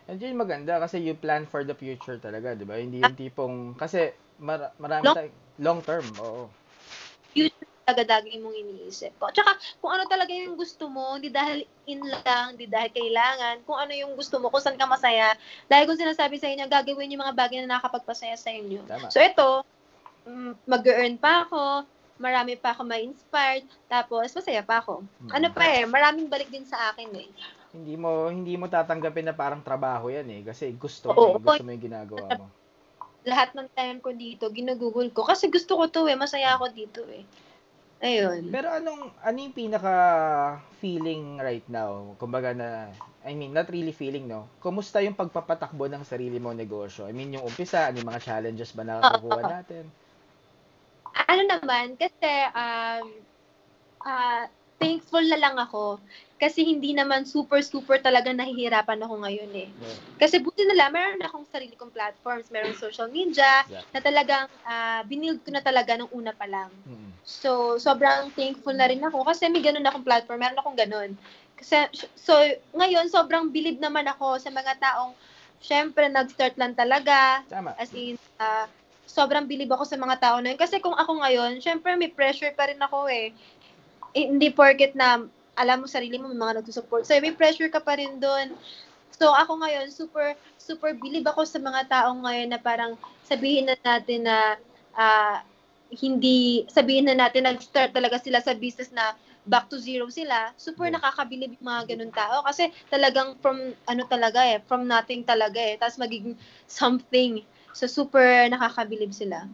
And 0.07 0.23
yun 0.23 0.39
maganda 0.39 0.79
kasi 0.79 1.03
you 1.03 1.19
plan 1.19 1.43
for 1.43 1.67
the 1.67 1.75
future 1.75 2.15
talaga, 2.15 2.55
di 2.55 2.63
ba? 2.63 2.79
Hindi 2.79 3.03
yung 3.03 3.19
tipong, 3.19 3.75
kasi 3.75 4.15
mar- 4.39 4.71
marami 4.79 5.03
Long- 5.03 5.17
tayong 5.19 5.35
long 5.59 5.79
term, 5.83 6.05
oo. 6.23 6.47
Future 7.35 7.67
talaga 7.83 8.19
dagi 8.19 8.39
mong 8.39 8.55
iniisip 8.55 9.15
ko. 9.19 9.31
Tsaka, 9.31 9.55
kung 9.79 9.91
ano 9.95 10.07
talaga 10.07 10.31
yung 10.31 10.55
gusto 10.55 10.87
mo, 10.87 11.19
hindi 11.19 11.27
dahil 11.27 11.63
in 11.87 12.03
lang, 12.03 12.55
hindi 12.55 12.67
dahil 12.67 12.91
kailangan, 12.91 13.63
kung 13.67 13.79
ano 13.79 13.91
yung 13.95 14.15
gusto 14.15 14.39
mo, 14.39 14.47
kung 14.47 14.63
saan 14.63 14.79
ka 14.79 14.87
masaya. 14.87 15.35
Dahil 15.71 15.87
kung 15.87 15.99
sinasabi 15.99 16.39
sa 16.39 16.51
inyo, 16.51 16.67
gagawin 16.67 17.11
yung 17.11 17.23
mga 17.23 17.35
bagay 17.35 17.63
na 17.63 17.75
nakakapagpasaya 17.75 18.35
sa 18.35 18.51
inyo. 18.51 18.83
Tama. 18.87 19.07
So 19.11 19.19
ito, 19.19 19.63
mm, 20.27 20.67
mag-earn 20.67 21.15
pa 21.15 21.47
ako, 21.47 21.87
marami 22.19 22.59
pa 22.59 22.75
ako 22.75 22.83
ma-inspired, 22.83 23.63
tapos 23.87 24.35
masaya 24.35 24.63
pa 24.63 24.83
ako. 24.83 25.07
Mm. 25.23 25.31
Ano 25.31 25.47
pa 25.55 25.63
eh, 25.71 25.83
maraming 25.87 26.27
balik 26.27 26.51
din 26.51 26.67
sa 26.67 26.91
akin 26.91 27.07
eh. 27.15 27.27
Hindi 27.77 27.93
mo 27.93 28.33
hindi 28.33 28.57
mo 28.57 28.65
tatanggapin 28.65 29.29
na 29.29 29.35
parang 29.37 29.61
trabaho 29.61 30.09
yan 30.09 30.25
eh 30.33 30.41
kasi 30.41 30.73
gusto 30.73 31.13
mo, 31.13 31.21
Oo. 31.21 31.37
eh, 31.37 31.43
gusto 31.45 31.61
mo 31.61 31.69
yung 31.69 31.85
ginagawa 31.85 32.27
mo. 32.33 32.45
Lahat 33.29 33.53
ng 33.53 33.69
time 33.77 34.01
ko 34.01 34.09
dito, 34.17 34.49
ginugugol 34.49 35.13
ko. 35.13 35.21
Kasi 35.21 35.53
gusto 35.53 35.77
ko 35.77 35.85
to 35.93 36.09
eh, 36.09 36.17
masaya 36.17 36.57
ako 36.57 36.73
dito 36.73 37.05
eh. 37.11 37.21
Ayun. 38.01 38.49
Pero 38.49 38.69
anong 38.73 39.13
ano 39.21 39.37
yung 39.37 39.53
pinaka 39.53 39.93
feeling 40.81 41.37
right 41.37 41.65
now? 41.69 42.17
Kumbaga 42.17 42.53
na 42.57 42.89
I 43.27 43.35
mean, 43.35 43.51
not 43.51 43.67
really 43.67 43.91
feeling, 43.91 44.31
no? 44.31 44.47
Kumusta 44.63 45.03
yung 45.03 45.17
pagpapatakbo 45.19 45.91
ng 45.91 46.07
sarili 46.07 46.39
mo 46.39 46.55
negosyo? 46.55 47.11
I 47.11 47.13
mean, 47.13 47.35
yung 47.35 47.43
umpisa, 47.43 47.91
ano 47.91 47.99
yung 47.99 48.07
mga 48.07 48.23
challenges 48.23 48.71
ba 48.71 48.87
na 48.87 49.03
nakukuha 49.03 49.43
Oo. 49.43 49.51
natin? 49.59 49.85
ano 51.27 51.43
naman, 51.43 51.99
kasi 51.99 52.31
um, 52.55 53.05
ah, 54.07 54.47
thankful 54.77 55.25
na 55.25 55.37
lang 55.37 55.57
ako. 55.57 55.97
Kasi 56.37 56.61
hindi 56.61 56.93
naman 56.93 57.25
super, 57.25 57.65
super 57.65 57.97
talaga 57.97 58.29
nahihirapan 58.29 59.01
ako 59.01 59.25
ngayon 59.25 59.49
eh. 59.57 59.69
Yeah. 59.73 59.97
Kasi 60.21 60.37
buti 60.37 60.69
na 60.69 60.77
lang, 60.77 60.93
meron 60.93 61.25
akong 61.25 61.49
sarili 61.49 61.73
kong 61.73 61.89
platforms, 61.89 62.53
meron 62.53 62.77
social 62.77 63.09
media, 63.09 63.65
Yeah. 63.65 63.81
na 63.89 63.99
talagang 64.05 64.45
uh, 64.61 65.01
binild 65.09 65.41
ko 65.41 65.49
na 65.49 65.65
talaga 65.65 65.97
nung 65.97 66.13
una 66.13 66.29
pa 66.37 66.45
lang. 66.45 66.69
Mm. 66.85 67.09
So, 67.25 67.81
sobrang 67.81 68.29
thankful 68.37 68.77
na 68.77 68.85
rin 68.85 69.01
ako 69.01 69.25
kasi 69.25 69.49
may 69.49 69.65
ganun 69.65 69.85
akong 69.89 70.05
platform, 70.05 70.39
meron 70.45 70.61
akong 70.61 70.77
ganun. 70.77 71.17
Kasi, 71.57 71.89
so, 72.13 72.37
ngayon, 72.77 73.09
sobrang 73.09 73.49
bilib 73.49 73.81
naman 73.81 74.05
ako 74.05 74.37
sa 74.37 74.53
mga 74.53 74.77
taong, 74.77 75.17
syempre, 75.57 76.05
nag-start 76.05 76.53
lang 76.61 76.77
talaga, 76.77 77.41
Tama. 77.49 77.73
As 77.81 77.89
in, 77.97 78.13
ah, 78.37 78.69
sobrang 79.07 79.47
bilib 79.47 79.71
ako 79.71 79.87
sa 79.87 79.97
mga 79.97 80.19
tao 80.19 80.37
na 80.43 80.53
yun. 80.53 80.59
Kasi 80.59 80.83
kung 80.83 80.93
ako 80.93 81.23
ngayon, 81.23 81.63
syempre 81.63 81.95
may 81.95 82.11
pressure 82.11 82.51
pa 82.53 82.67
rin 82.67 82.77
ako 82.77 83.07
eh. 83.07 83.31
Eh, 84.15 84.27
Hindi 84.29 84.51
porket 84.53 84.93
na 84.95 85.25
alam 85.57 85.81
mo 85.81 85.87
sarili 85.89 86.21
mo, 86.21 86.29
may 86.29 86.37
mga 86.37 86.61
nagsusupport. 86.61 87.03
So, 87.03 87.17
may 87.17 87.33
pressure 87.33 87.67
ka 87.73 87.81
pa 87.81 87.97
rin 87.97 88.21
doon. 88.21 88.53
So, 89.17 89.33
ako 89.33 89.57
ngayon, 89.65 89.89
super, 89.89 90.37
super 90.61 90.93
bilib 90.93 91.25
ako 91.25 91.41
sa 91.49 91.57
mga 91.57 91.89
taong 91.89 92.21
ngayon 92.21 92.53
na 92.53 92.61
parang 92.61 92.93
sabihin 93.25 93.65
na 93.65 93.75
natin 93.81 94.29
na 94.29 94.61
ah, 94.93 95.41
hindi, 95.89 96.67
sabihin 96.69 97.09
na 97.09 97.17
natin 97.17 97.49
nag-start 97.49 97.89
talaga 97.95 98.21
sila 98.21 98.37
sa 98.37 98.53
business 98.53 98.93
na 98.93 99.17
back 99.47 99.65
to 99.71 99.81
zero 99.81 100.05
sila. 100.13 100.53
Super 100.59 100.91
Yeah. 100.91 101.01
nakakabilib 101.01 101.57
yung 101.57 101.65
mga 101.65 101.95
ganun 101.95 102.13
tao. 102.13 102.45
Kasi 102.45 102.69
talagang 102.93 103.39
from, 103.41 103.57
ano 103.89 104.03
talaga 104.05 104.45
eh, 104.45 104.61
from 104.69 104.85
nothing 104.85 105.25
talaga 105.25 105.57
eh. 105.57 105.79
Tapos 105.81 105.97
magiging 105.97 106.37
something. 106.69 107.41
So, 107.73 107.89
super 107.89 108.45
nakakabilib 108.51 109.09
sila. 109.09 109.49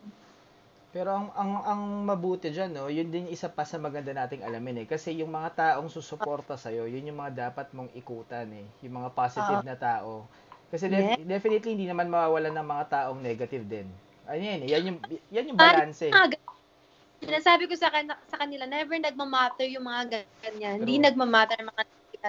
Pero 0.93 1.09
ang, 1.09 1.33
ang, 1.33 1.51
ang 1.65 1.81
mabuti 2.05 2.53
dyan, 2.53 2.69
no, 2.69 2.85
yun 2.85 3.09
din 3.09 3.25
isa 3.25 3.49
pa 3.49 3.65
sa 3.65 3.81
maganda 3.81 4.13
nating 4.13 4.45
alamin 4.45 4.85
eh. 4.85 4.87
Kasi 4.87 5.17
yung 5.17 5.33
mga 5.33 5.49
taong 5.57 5.89
susuporta 5.89 6.53
sa'yo, 6.53 6.85
yun 6.85 7.09
yung 7.09 7.17
mga 7.17 7.49
dapat 7.49 7.73
mong 7.73 7.89
ikutan 7.97 8.45
eh. 8.53 8.65
Yung 8.85 9.01
mga 9.01 9.09
positive 9.17 9.65
na 9.65 9.73
tao. 9.73 10.29
Kasi 10.69 10.93
def- 10.93 11.17
definitely 11.25 11.73
hindi 11.73 11.89
naman 11.89 12.13
mawawalan 12.13 12.53
ng 12.53 12.67
mga 12.69 12.85
taong 12.93 13.19
negative 13.25 13.65
din. 13.65 13.89
Ano 14.29 14.37
yan 14.37 14.61
eh, 14.63 14.69
yan 14.69 14.83
yung, 14.85 14.99
yan 15.33 15.49
yung 15.49 15.57
balance 15.57 16.05
eh. 16.05 16.13
Sinasabi 17.25 17.65
ko 17.65 17.73
sa, 17.73 17.89
kan- 17.89 18.21
sa 18.29 18.37
kanila, 18.37 18.69
never 18.69 18.93
nagmamatter 18.93 19.65
yung 19.73 19.89
mga 19.89 20.21
ganyan. 20.45 20.77
Hindi 20.85 21.01
True. 21.01 21.05
nagmamatter 21.09 21.57
yung 21.57 21.73
mga 21.73 21.83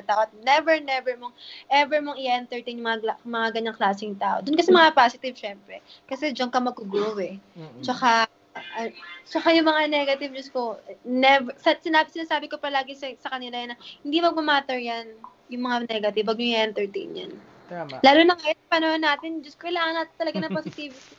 tao. 0.09 0.25
At 0.25 0.33
never, 0.41 0.81
never 0.81 1.13
mong, 1.21 1.37
ever 1.69 2.01
mong 2.01 2.17
i-entertain 2.17 2.81
yung 2.81 2.89
mga, 2.89 3.21
mga 3.29 3.49
ganyang 3.61 3.77
klaseng 3.77 4.17
tao. 4.17 4.41
Doon 4.41 4.57
kasi 4.57 4.73
mga 4.73 4.97
positive, 4.97 5.37
syempre. 5.37 5.85
Kasi 6.09 6.33
diyan 6.33 6.49
ka 6.49 6.65
mag-grow 6.65 7.15
eh. 7.21 7.37
Mm-mm. 7.55 7.85
Tsaka, 7.85 8.25
ah, 8.55 8.89
tsaka 9.27 9.51
yung 9.53 9.67
mga 9.67 9.91
negative 9.91 10.33
news 10.33 10.51
ko, 10.51 10.79
never, 11.05 11.53
sa, 11.59 11.75
sinabi, 11.79 12.09
sinasabi 12.11 12.47
ko 12.47 12.57
palagi 12.59 12.95
sa, 12.95 13.11
sa 13.19 13.35
kanila 13.35 13.59
na 13.67 13.77
hindi 14.07 14.19
magmamatter 14.23 14.79
yan, 14.79 15.11
yung 15.51 15.63
mga 15.67 15.91
negative, 15.91 16.27
wag 16.27 16.39
nyo 16.39 16.49
i-entertain 16.55 17.11
yan. 17.13 17.33
Tama. 17.69 18.01
Lalo 18.01 18.21
na 18.23 18.35
ngayon, 18.39 18.61
panahon 18.71 19.03
natin, 19.03 19.31
Diyos, 19.43 19.57
kailangan 19.59 19.95
natin 20.03 20.15
talaga 20.17 20.37
ng 20.41 20.55
positivity. 20.59 21.15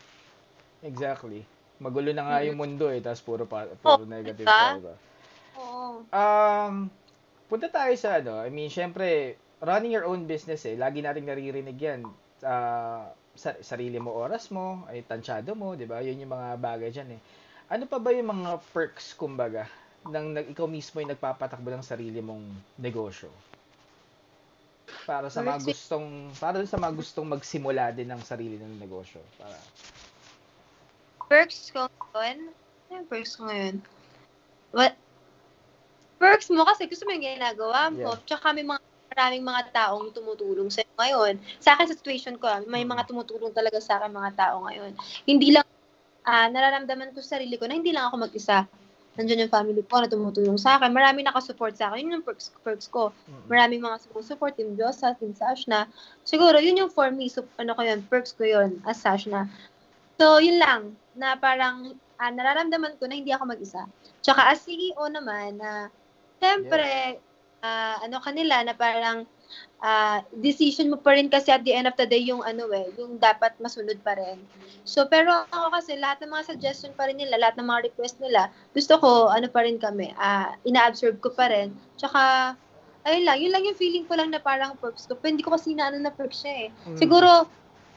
Exactly. 0.86 1.42
Magulo 1.82 2.16
na 2.16 2.24
nga 2.24 2.38
yung 2.46 2.56
mundo 2.56 2.88
eh, 2.88 3.04
tapos 3.04 3.22
puro, 3.26 3.44
pa, 3.44 3.68
Oh, 3.68 4.00
puro 4.00 4.08
negative 4.08 4.48
diba? 4.48 4.80
diba? 4.80 4.96
Oo. 5.60 6.08
Um, 6.08 6.88
punta 7.52 7.68
tayo 7.68 7.94
sa 8.00 8.22
ano, 8.24 8.40
I 8.40 8.50
mean, 8.54 8.72
syempre, 8.72 9.36
running 9.60 9.92
your 9.92 10.08
own 10.08 10.24
business 10.30 10.64
eh, 10.64 10.80
lagi 10.80 11.04
nating 11.04 11.28
naririnig 11.28 11.76
yan. 11.76 12.02
Ah, 12.46 13.12
sa, 13.36 13.56
sarili 13.60 14.00
mo 14.00 14.16
oras 14.16 14.50
mo, 14.50 14.88
ay 14.88 15.04
tansyado 15.04 15.54
mo, 15.54 15.76
di 15.76 15.84
ba? 15.84 16.00
Yun 16.00 16.24
yung 16.24 16.34
mga 16.34 16.50
bagay 16.58 16.90
dyan 16.90 17.20
eh. 17.20 17.22
Ano 17.70 17.86
pa 17.86 18.00
ba 18.00 18.16
yung 18.16 18.32
mga 18.32 18.64
perks, 18.72 19.14
kumbaga, 19.14 19.68
nang 20.08 20.32
nag, 20.32 20.56
ikaw 20.56 20.66
mismo 20.70 21.04
yung 21.04 21.12
nagpapatakbo 21.12 21.68
ng 21.70 21.86
sarili 21.86 22.24
mong 22.24 22.44
negosyo? 22.80 23.30
Para 25.06 25.30
sa 25.30 25.42
mga 25.42 25.62
gustong, 25.66 26.30
para 26.38 26.62
sa 26.66 26.78
mga 26.78 26.94
gustong 26.94 27.28
magsimula 27.30 27.94
din 27.94 28.10
ng 28.10 28.22
sarili 28.22 28.58
ng 28.58 28.78
negosyo. 28.78 29.22
Para, 29.38 29.58
perks 31.26 31.74
ko 31.74 31.90
ngayon, 32.14 32.54
ano 32.54 32.94
yung 32.94 33.10
perks 33.10 33.34
ko 33.34 33.50
ngayon? 33.50 33.82
What? 34.74 34.94
Perks 36.22 36.54
mo 36.54 36.64
kasi 36.70 36.86
gusto 36.86 37.04
mo 37.06 37.18
yung 37.18 37.26
ginagawa 37.38 37.90
mo. 37.90 38.14
Yeah. 38.14 38.22
Tsaka 38.30 38.54
may 38.54 38.66
mga 38.66 38.85
maraming 39.16 39.48
mga 39.48 39.72
taong 39.72 40.12
tumutulong 40.12 40.68
sa 40.68 40.84
ngayon. 41.00 41.40
Sa 41.64 41.74
akin, 41.74 41.88
sa 41.88 41.96
situation 41.96 42.36
ko, 42.36 42.52
ah, 42.52 42.60
may 42.68 42.84
Mm. 42.84 42.92
mga 43.00 43.08
tumutulong 43.08 43.56
talaga 43.56 43.80
sa 43.80 43.98
akin 43.98 44.12
mga 44.12 44.36
tao 44.36 44.68
ngayon. 44.68 44.92
Hindi 45.24 45.56
lang, 45.56 45.64
ah 46.28 46.52
nararamdaman 46.52 47.16
ko 47.16 47.24
sa 47.24 47.40
sarili 47.40 47.56
ko 47.56 47.64
na 47.66 47.80
hindi 47.80 47.96
lang 47.96 48.12
ako 48.12 48.28
mag-isa. 48.28 48.68
Nandiyan 49.16 49.48
yung 49.48 49.54
family 49.56 49.80
ko 49.88 50.04
na 50.04 50.12
tumutulong 50.12 50.60
sa 50.60 50.76
akin. 50.76 50.92
Marami 50.92 51.24
nakasupport 51.24 51.72
sa 51.80 51.88
akin. 51.88 52.04
Yun 52.04 52.20
yung 52.20 52.26
perks, 52.28 52.52
perks 52.60 52.92
ko. 52.92 53.16
Mm. 53.32 53.44
Maraming 53.48 53.82
mga 53.88 53.98
support, 54.20 54.60
Team 54.60 54.76
Diyosa, 54.76 55.16
Team 55.16 55.32
Sashna. 55.32 55.88
Siguro, 56.28 56.60
yun 56.60 56.76
yung 56.76 56.92
for 56.92 57.08
me, 57.16 57.32
so, 57.32 57.48
ano 57.56 57.72
ko 57.72 57.88
yun, 57.88 58.04
perks 58.12 58.36
ko 58.36 58.44
yun 58.44 58.84
as 58.84 59.00
Sashna. 59.00 59.48
So, 60.20 60.44
yun 60.44 60.60
lang, 60.60 61.00
na 61.16 61.40
parang 61.40 61.96
ah, 62.20 62.32
nararamdaman 62.32 63.00
ko 63.00 63.08
na 63.08 63.16
hindi 63.16 63.32
ako 63.32 63.56
mag-isa. 63.56 63.88
Tsaka 64.20 64.52
as 64.52 64.64
CEO 64.64 65.08
naman, 65.08 65.60
na 65.60 65.88
siyempre, 66.40 67.20
ah, 67.66 67.98
ano 68.06 68.22
kanila, 68.22 68.62
na 68.62 68.78
parang 68.78 69.26
ah, 69.82 70.22
decision 70.38 70.94
mo 70.94 70.98
pa 71.02 71.18
rin 71.18 71.28
kasi 71.28 71.50
at 71.50 71.66
the 71.66 71.74
end 71.74 71.90
of 71.90 71.98
the 71.98 72.06
day 72.06 72.22
yung 72.22 72.46
ano 72.46 72.70
eh, 72.74 72.94
yung 72.98 73.18
dapat 73.18 73.58
masunod 73.58 73.98
pa 74.06 74.14
rin. 74.14 74.38
So, 74.86 75.10
pero 75.10 75.50
ako 75.50 75.74
kasi 75.74 75.98
lahat 75.98 76.22
ng 76.22 76.32
mga 76.32 76.48
suggestion 76.56 76.94
pa 76.94 77.10
rin 77.10 77.18
nila, 77.18 77.42
lahat 77.42 77.58
ng 77.58 77.68
mga 77.68 77.92
request 77.92 78.22
nila, 78.22 78.54
gusto 78.72 79.02
ko, 79.02 79.34
ano 79.34 79.50
pa 79.50 79.66
rin 79.66 79.82
kami, 79.82 80.14
ah, 80.22 80.54
ina-absorb 80.64 81.18
ko 81.20 81.34
pa 81.34 81.50
rin. 81.50 81.74
Tsaka, 81.98 82.54
ayun 83.06 83.24
lang, 83.26 83.38
yun 83.42 83.52
lang 83.54 83.64
yung 83.66 83.78
feeling 83.78 84.06
ko 84.06 84.18
lang 84.18 84.30
na 84.34 84.42
parang 84.42 84.78
perks 84.78 85.06
ko. 85.06 85.18
Pero 85.18 85.34
hindi 85.34 85.46
ko 85.46 85.54
kasi 85.54 85.74
inaano 85.74 86.02
na 86.02 86.14
perks 86.14 86.42
siya 86.46 86.54
eh. 86.66 86.70
Mm. 86.90 86.98
Siguro, 86.98 87.30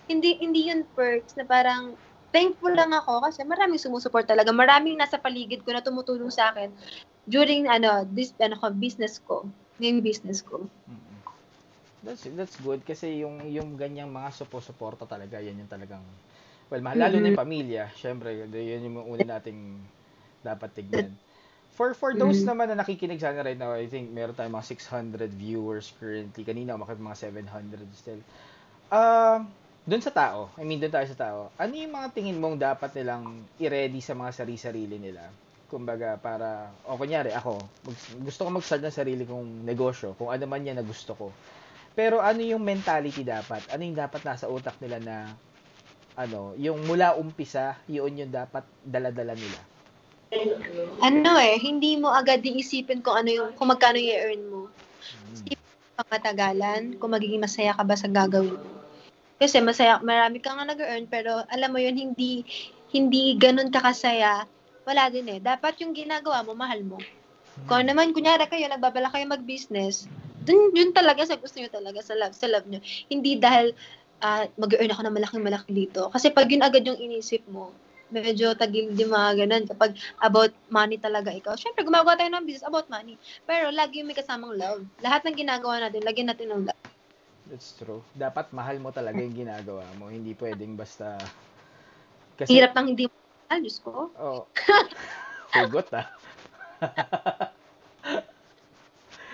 hindi 0.08 0.40
hindi 0.40 0.72
yun 0.72 0.88
perks 0.96 1.36
na 1.36 1.44
parang 1.44 1.92
thankful 2.32 2.72
lang 2.72 2.92
ako 2.92 3.24
kasi 3.24 3.44
maraming 3.44 3.80
sumusuport 3.80 4.24
talaga. 4.24 4.52
Maraming 4.52 4.96
nasa 4.96 5.16
paligid 5.16 5.64
ko 5.64 5.72
na 5.72 5.84
tumutulong 5.84 6.32
sa 6.32 6.52
akin 6.52 6.72
during 7.34 7.64
ano, 7.76 7.90
this 8.16 8.30
ano 8.46 8.56
ko, 8.60 8.66
business 8.84 9.14
ko. 9.28 9.36
Yung 9.84 9.98
business 10.08 10.40
ko. 10.42 10.56
Mm-mm. 10.88 11.18
That's 12.04 12.24
that's 12.38 12.56
good 12.62 12.82
kasi 12.86 13.22
yung 13.24 13.50
yung 13.50 13.74
ganyang 13.80 14.10
mga 14.14 14.30
supo-suporta 14.34 15.04
talaga, 15.10 15.42
yan 15.42 15.58
yung 15.66 15.72
talagang 15.72 16.04
well, 16.70 16.82
mahal, 16.84 17.00
lalo 17.08 17.18
na 17.20 17.30
yung 17.32 17.40
pamilya. 17.42 17.90
Syempre, 18.02 18.36
yun 18.46 18.86
yung 18.86 18.96
una 19.08 19.24
nating 19.38 19.88
dapat 20.44 20.70
tignan. 20.78 21.18
For 21.76 21.94
for 21.96 22.12
those 22.18 22.40
Mhm. 22.40 22.48
naman 22.48 22.70
na 22.72 22.80
nakikinig 22.82 23.20
sana 23.22 23.42
right 23.46 23.58
now, 23.58 23.72
I 23.74 23.86
think 23.90 24.10
meron 24.14 24.36
tayong 24.36 24.56
mga 24.58 24.68
600 24.72 25.32
viewers 25.34 25.92
currently. 25.98 26.42
Kanina 26.46 26.76
umakit 26.78 27.00
mga 27.02 27.18
700 27.18 27.90
still. 27.96 28.22
Ah, 28.92 29.44
doon 29.88 30.02
sa 30.04 30.12
tao, 30.14 30.54
I 30.60 30.64
mean 30.68 30.80
doon 30.82 30.94
tayo 30.94 31.08
sa 31.10 31.18
tao. 31.18 31.40
Ano 31.58 31.74
yung 31.76 31.94
mga 31.94 32.10
tingin 32.16 32.38
mong 32.42 32.58
dapat 32.60 32.90
nilang 32.98 33.48
i-ready 33.60 34.00
sa 34.04 34.14
mga 34.18 34.32
sari-sarili 34.36 34.98
nila? 35.02 35.34
Kumbaga 35.68 36.16
para 36.16 36.72
o 36.88 36.96
kunyari 36.96 37.28
ako, 37.36 37.60
mag- 37.84 38.24
gusto 38.24 38.40
ko 38.40 38.48
mag-start 38.48 38.82
ng 38.88 38.96
sarili 38.96 39.28
kong 39.28 39.68
negosyo, 39.68 40.16
kung 40.16 40.32
ano 40.32 40.48
man 40.48 40.64
yan 40.64 40.80
na 40.80 40.86
gusto 40.86 41.12
ko. 41.12 41.28
Pero 41.92 42.24
ano 42.24 42.40
yung 42.40 42.64
mentality 42.64 43.20
dapat? 43.20 43.60
Ano 43.68 43.84
yung 43.84 43.98
dapat 43.98 44.24
nasa 44.24 44.48
utak 44.48 44.80
nila 44.80 44.96
na 44.96 45.16
ano, 46.16 46.56
yung 46.56 46.88
mula 46.88 47.14
umpisa, 47.20 47.76
yun 47.84 48.16
yung 48.16 48.32
dapat 48.32 48.64
dala-dala 48.80 49.36
nila. 49.36 49.60
Ano 51.04 51.36
eh, 51.36 51.60
hindi 51.60 52.00
mo 52.00 52.10
agad 52.12 52.40
iisipin 52.40 53.04
kung 53.04 53.16
ano 53.20 53.28
yung 53.28 53.48
kung 53.54 53.68
magkano 53.68 54.00
mo. 54.48 54.72
Isipin 55.36 55.60
mo 55.60 56.00
pangatagalan, 56.00 56.96
kung 56.96 57.12
magiging 57.12 57.44
masaya 57.44 57.76
ka 57.76 57.84
ba 57.84 57.94
sa 57.94 58.08
gagawin 58.08 58.56
mo. 58.56 58.78
Kasi 59.38 59.62
masaya, 59.62 60.02
marami 60.02 60.42
kang 60.42 60.58
nag-earn, 60.58 61.06
pero 61.06 61.46
alam 61.46 61.70
mo 61.70 61.78
yun, 61.78 61.94
hindi, 61.94 62.42
hindi 62.90 63.38
ganun 63.38 63.70
kakasaya. 63.70 64.50
Wala 64.88 65.12
din 65.12 65.28
eh. 65.28 65.38
Dapat 65.44 65.84
yung 65.84 65.92
ginagawa 65.92 66.40
mo, 66.40 66.56
mahal 66.56 66.80
mo. 66.80 66.96
Kung 67.68 67.84
ano 67.84 67.92
naman, 67.92 68.16
kunyari 68.16 68.48
kayo, 68.48 68.64
nagbabala 68.72 69.12
kayo 69.12 69.28
mag-business, 69.28 70.08
dun, 70.48 70.72
yun 70.72 70.96
talaga 70.96 71.28
sa 71.28 71.36
gusto 71.36 71.60
nyo 71.60 71.68
talaga, 71.68 72.00
sa 72.00 72.16
love, 72.16 72.32
sa 72.32 72.48
love 72.48 72.64
nyo. 72.64 72.80
Hindi 73.12 73.36
dahil 73.36 73.76
ah, 74.24 74.48
mag-earn 74.56 74.88
ako 74.88 75.02
ng 75.04 75.16
malaking 75.20 75.44
malaki 75.44 75.70
dito. 75.76 76.08
Kasi 76.08 76.32
pag 76.32 76.48
yun 76.48 76.64
agad 76.64 76.88
yung 76.88 76.96
inisip 76.96 77.44
mo, 77.52 77.76
medyo 78.08 78.56
tagil 78.56 78.96
din 78.96 79.12
mga 79.12 79.44
ganun. 79.44 79.68
Kapag 79.68 79.92
about 80.24 80.56
money 80.72 80.96
talaga 80.96 81.28
ikaw. 81.28 81.52
Siyempre, 81.60 81.84
gumagawa 81.84 82.16
tayo 82.16 82.32
ng 82.32 82.48
business 82.48 82.64
about 82.64 82.88
money. 82.88 83.20
Pero 83.44 83.68
lagi 83.68 84.00
yung 84.00 84.08
may 84.08 84.16
kasamang 84.16 84.56
love. 84.56 84.80
Lahat 85.04 85.20
ng 85.28 85.36
ginagawa 85.36 85.84
natin, 85.84 86.00
lagyan 86.00 86.32
natin 86.32 86.48
ng 86.48 86.62
love. 86.72 86.80
That's 87.52 87.76
true. 87.76 88.00
Dapat 88.16 88.56
mahal 88.56 88.80
mo 88.80 88.88
talaga 88.88 89.20
yung 89.20 89.36
ginagawa 89.36 89.84
mo. 90.00 90.08
Hindi 90.08 90.32
pwedeng 90.40 90.72
basta... 90.80 91.20
Hirap 92.48 92.72
ng 92.72 92.86
hindi 92.96 93.04
mo 93.04 93.27
mahal, 93.48 93.64
Diyos 93.64 93.80
ko. 93.80 94.12
Oh. 94.20 94.44
Hugot 95.56 95.88
ah. 95.96 96.06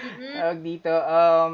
Mm-mm. 0.05 0.35
Tawag 0.39 0.61
dito, 0.63 0.93
um, 0.93 1.51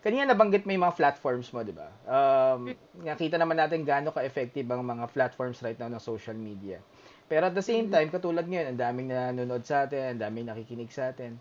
kanina 0.00 0.32
nabanggit 0.32 0.64
mo 0.64 0.72
yung 0.72 0.88
mga 0.88 0.96
platforms 0.96 1.52
mo, 1.52 1.60
di 1.60 1.76
ba? 1.76 1.92
Um, 2.08 2.72
nakita 3.04 3.36
naman 3.36 3.60
natin 3.60 3.84
gaano 3.84 4.08
ka-effective 4.10 4.64
ang 4.72 4.82
mga 4.82 5.12
platforms 5.12 5.60
right 5.60 5.76
now 5.76 5.92
ng 5.92 6.00
social 6.00 6.34
media. 6.34 6.80
Pero 7.28 7.52
at 7.52 7.54
the 7.54 7.62
same 7.62 7.92
time, 7.92 8.08
katulad 8.08 8.48
ngayon, 8.48 8.72
ang 8.72 8.78
daming 8.80 9.12
nanonood 9.12 9.68
sa 9.68 9.84
atin, 9.84 10.16
ang 10.16 10.20
daming 10.24 10.48
nakikinig 10.48 10.88
sa 10.88 11.12
atin. 11.12 11.36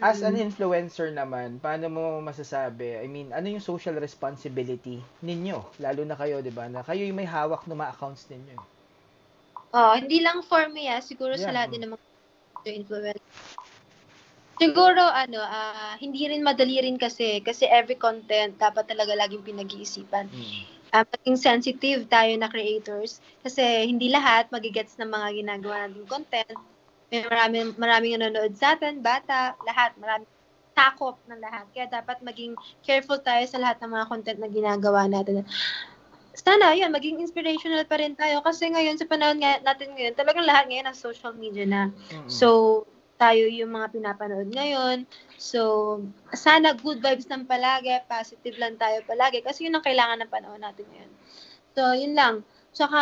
As 0.00 0.24
an 0.24 0.40
influencer 0.40 1.12
naman, 1.12 1.60
paano 1.60 1.92
mo 1.92 2.24
masasabi, 2.24 3.04
I 3.04 3.04
mean, 3.04 3.36
ano 3.36 3.52
yung 3.52 3.60
social 3.60 3.92
responsibility 4.00 4.96
ninyo? 5.20 5.76
Lalo 5.76 6.08
na 6.08 6.16
kayo, 6.16 6.40
di 6.40 6.48
ba? 6.48 6.72
Na 6.72 6.80
kayo 6.80 7.04
yung 7.04 7.20
may 7.20 7.28
hawak 7.28 7.68
ng 7.68 7.76
mga 7.76 7.92
accounts 8.00 8.24
ninyo. 8.32 8.79
Oh, 9.70 9.94
hindi 9.94 10.18
lang 10.18 10.42
for 10.42 10.66
me 10.66 10.90
ah, 10.90 10.98
siguro 10.98 11.38
sa 11.38 11.54
Yeah. 11.54 11.62
lahat 11.62 11.68
din 11.70 11.82
ng 11.86 11.92
mga 11.94 12.02
influencer. 12.74 13.18
Siguro 14.60 15.00
ano, 15.00 15.40
ah, 15.40 15.94
hindi 16.02 16.26
rin 16.26 16.42
madali 16.42 16.82
rin 16.82 16.98
kasi 16.98 17.40
kasi 17.40 17.64
every 17.70 17.94
content 17.96 18.58
dapat 18.58 18.90
talaga 18.90 19.14
laging 19.16 19.46
pinag-iisipan. 19.46 20.26
Mm. 20.28 20.62
Ah, 20.90 21.06
maging 21.06 21.38
sensitive 21.38 22.10
tayo 22.10 22.34
na 22.34 22.50
creators 22.50 23.22
kasi 23.46 23.62
hindi 23.86 24.10
lahat 24.10 24.50
magigets 24.50 24.98
ng 24.98 25.06
mga 25.06 25.28
ginagawa 25.38 25.86
nating 25.86 26.10
content. 26.10 26.58
May 27.14 27.22
maraming 27.30 27.68
maraming 27.78 28.18
nanonood 28.18 28.58
sa 28.58 28.74
atin, 28.74 28.98
bata, 29.00 29.54
lahat, 29.62 29.94
maraming 29.96 30.28
takop 30.74 31.22
ng 31.30 31.40
lahat. 31.40 31.66
Kaya 31.70 31.86
dapat 31.90 32.18
maging 32.26 32.58
careful 32.82 33.18
tayo 33.22 33.46
sa 33.46 33.58
lahat 33.62 33.78
ng 33.82 33.90
mga 33.94 34.06
content 34.10 34.38
na 34.42 34.50
ginagawa 34.50 35.06
natin. 35.06 35.46
Sana, 36.30 36.72
yun, 36.78 36.94
maging 36.94 37.18
inspirational 37.18 37.82
pa 37.84 37.98
rin 37.98 38.14
tayo. 38.14 38.40
Kasi 38.40 38.70
ngayon, 38.70 38.96
sa 38.96 39.06
panahon 39.06 39.42
nga 39.42 39.58
natin 39.60 39.92
ngayon, 39.94 40.14
talagang 40.14 40.46
lahat 40.46 40.70
ngayon 40.70 40.86
ng 40.90 40.98
social 40.98 41.34
media 41.34 41.66
na. 41.66 41.82
Mm-mm. 41.90 42.30
So, 42.30 42.48
tayo 43.20 43.44
yung 43.50 43.76
mga 43.76 43.92
pinapanood 43.92 44.48
ngayon. 44.48 45.04
So, 45.36 46.00
sana 46.32 46.72
good 46.72 47.04
vibes 47.04 47.28
lang 47.28 47.44
palagi, 47.44 47.92
positive 48.08 48.56
lang 48.56 48.80
tayo 48.80 49.04
palagi. 49.04 49.44
Kasi 49.44 49.68
yun 49.68 49.76
ang 49.76 49.84
kailangan 49.84 50.24
ng 50.24 50.32
panahon 50.32 50.62
natin 50.62 50.88
ngayon. 50.88 51.12
So, 51.76 51.82
yun 51.92 52.14
lang. 52.16 52.34
Tsaka, 52.72 53.00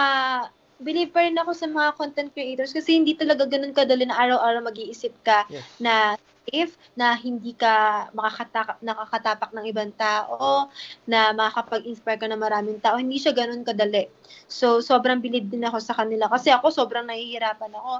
believe 0.79 1.11
pa 1.11 1.27
rin 1.27 1.39
ako 1.39 1.51
sa 1.55 1.67
mga 1.67 1.91
content 1.99 2.31
creators 2.31 2.71
kasi 2.71 2.95
hindi 2.99 3.15
talaga 3.19 3.47
ganun 3.47 3.75
kadali 3.75 4.07
na 4.07 4.15
araw-araw 4.15 4.63
mag-iisip 4.63 5.11
ka 5.27 5.47
Yes. 5.51 5.67
na 5.83 6.15
safe, 6.49 6.73
na 6.97 7.13
hindi 7.13 7.53
ka 7.53 8.09
makakatapak, 8.17 8.81
nakakatapak 8.81 9.51
ng 9.53 9.65
ibang 9.69 9.93
tao, 9.95 10.73
na 11.05 11.37
makakapag-inspire 11.37 12.17
ka 12.17 12.27
ng 12.27 12.41
maraming 12.41 12.81
tao. 12.81 12.97
Hindi 12.97 13.21
siya 13.21 13.37
ganun 13.37 13.63
kadali. 13.63 14.09
So, 14.49 14.81
sobrang 14.81 15.21
bilib 15.21 15.53
din 15.53 15.69
ako 15.69 15.79
sa 15.85 15.93
kanila. 15.93 16.27
Kasi 16.33 16.49
ako, 16.49 16.73
sobrang 16.73 17.05
nahihirapan 17.05 17.77
ako. 17.77 17.93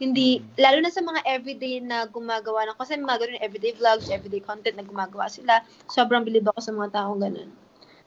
Hindi, 0.00 0.40
lalo 0.56 0.80
na 0.80 0.88
sa 0.88 1.04
mga 1.04 1.20
everyday 1.28 1.82
na 1.84 2.08
gumagawa 2.08 2.64
ng, 2.72 2.78
kasi 2.80 2.96
mga 2.96 3.20
ganun, 3.20 3.44
everyday 3.44 3.76
vlogs, 3.76 4.08
everyday 4.08 4.40
content 4.40 4.78
na 4.78 4.86
gumagawa 4.86 5.28
sila, 5.28 5.60
sobrang 5.92 6.24
bilib 6.24 6.48
ako 6.48 6.60
sa 6.64 6.72
mga 6.72 6.88
taong 6.96 7.20
ganun. 7.20 7.50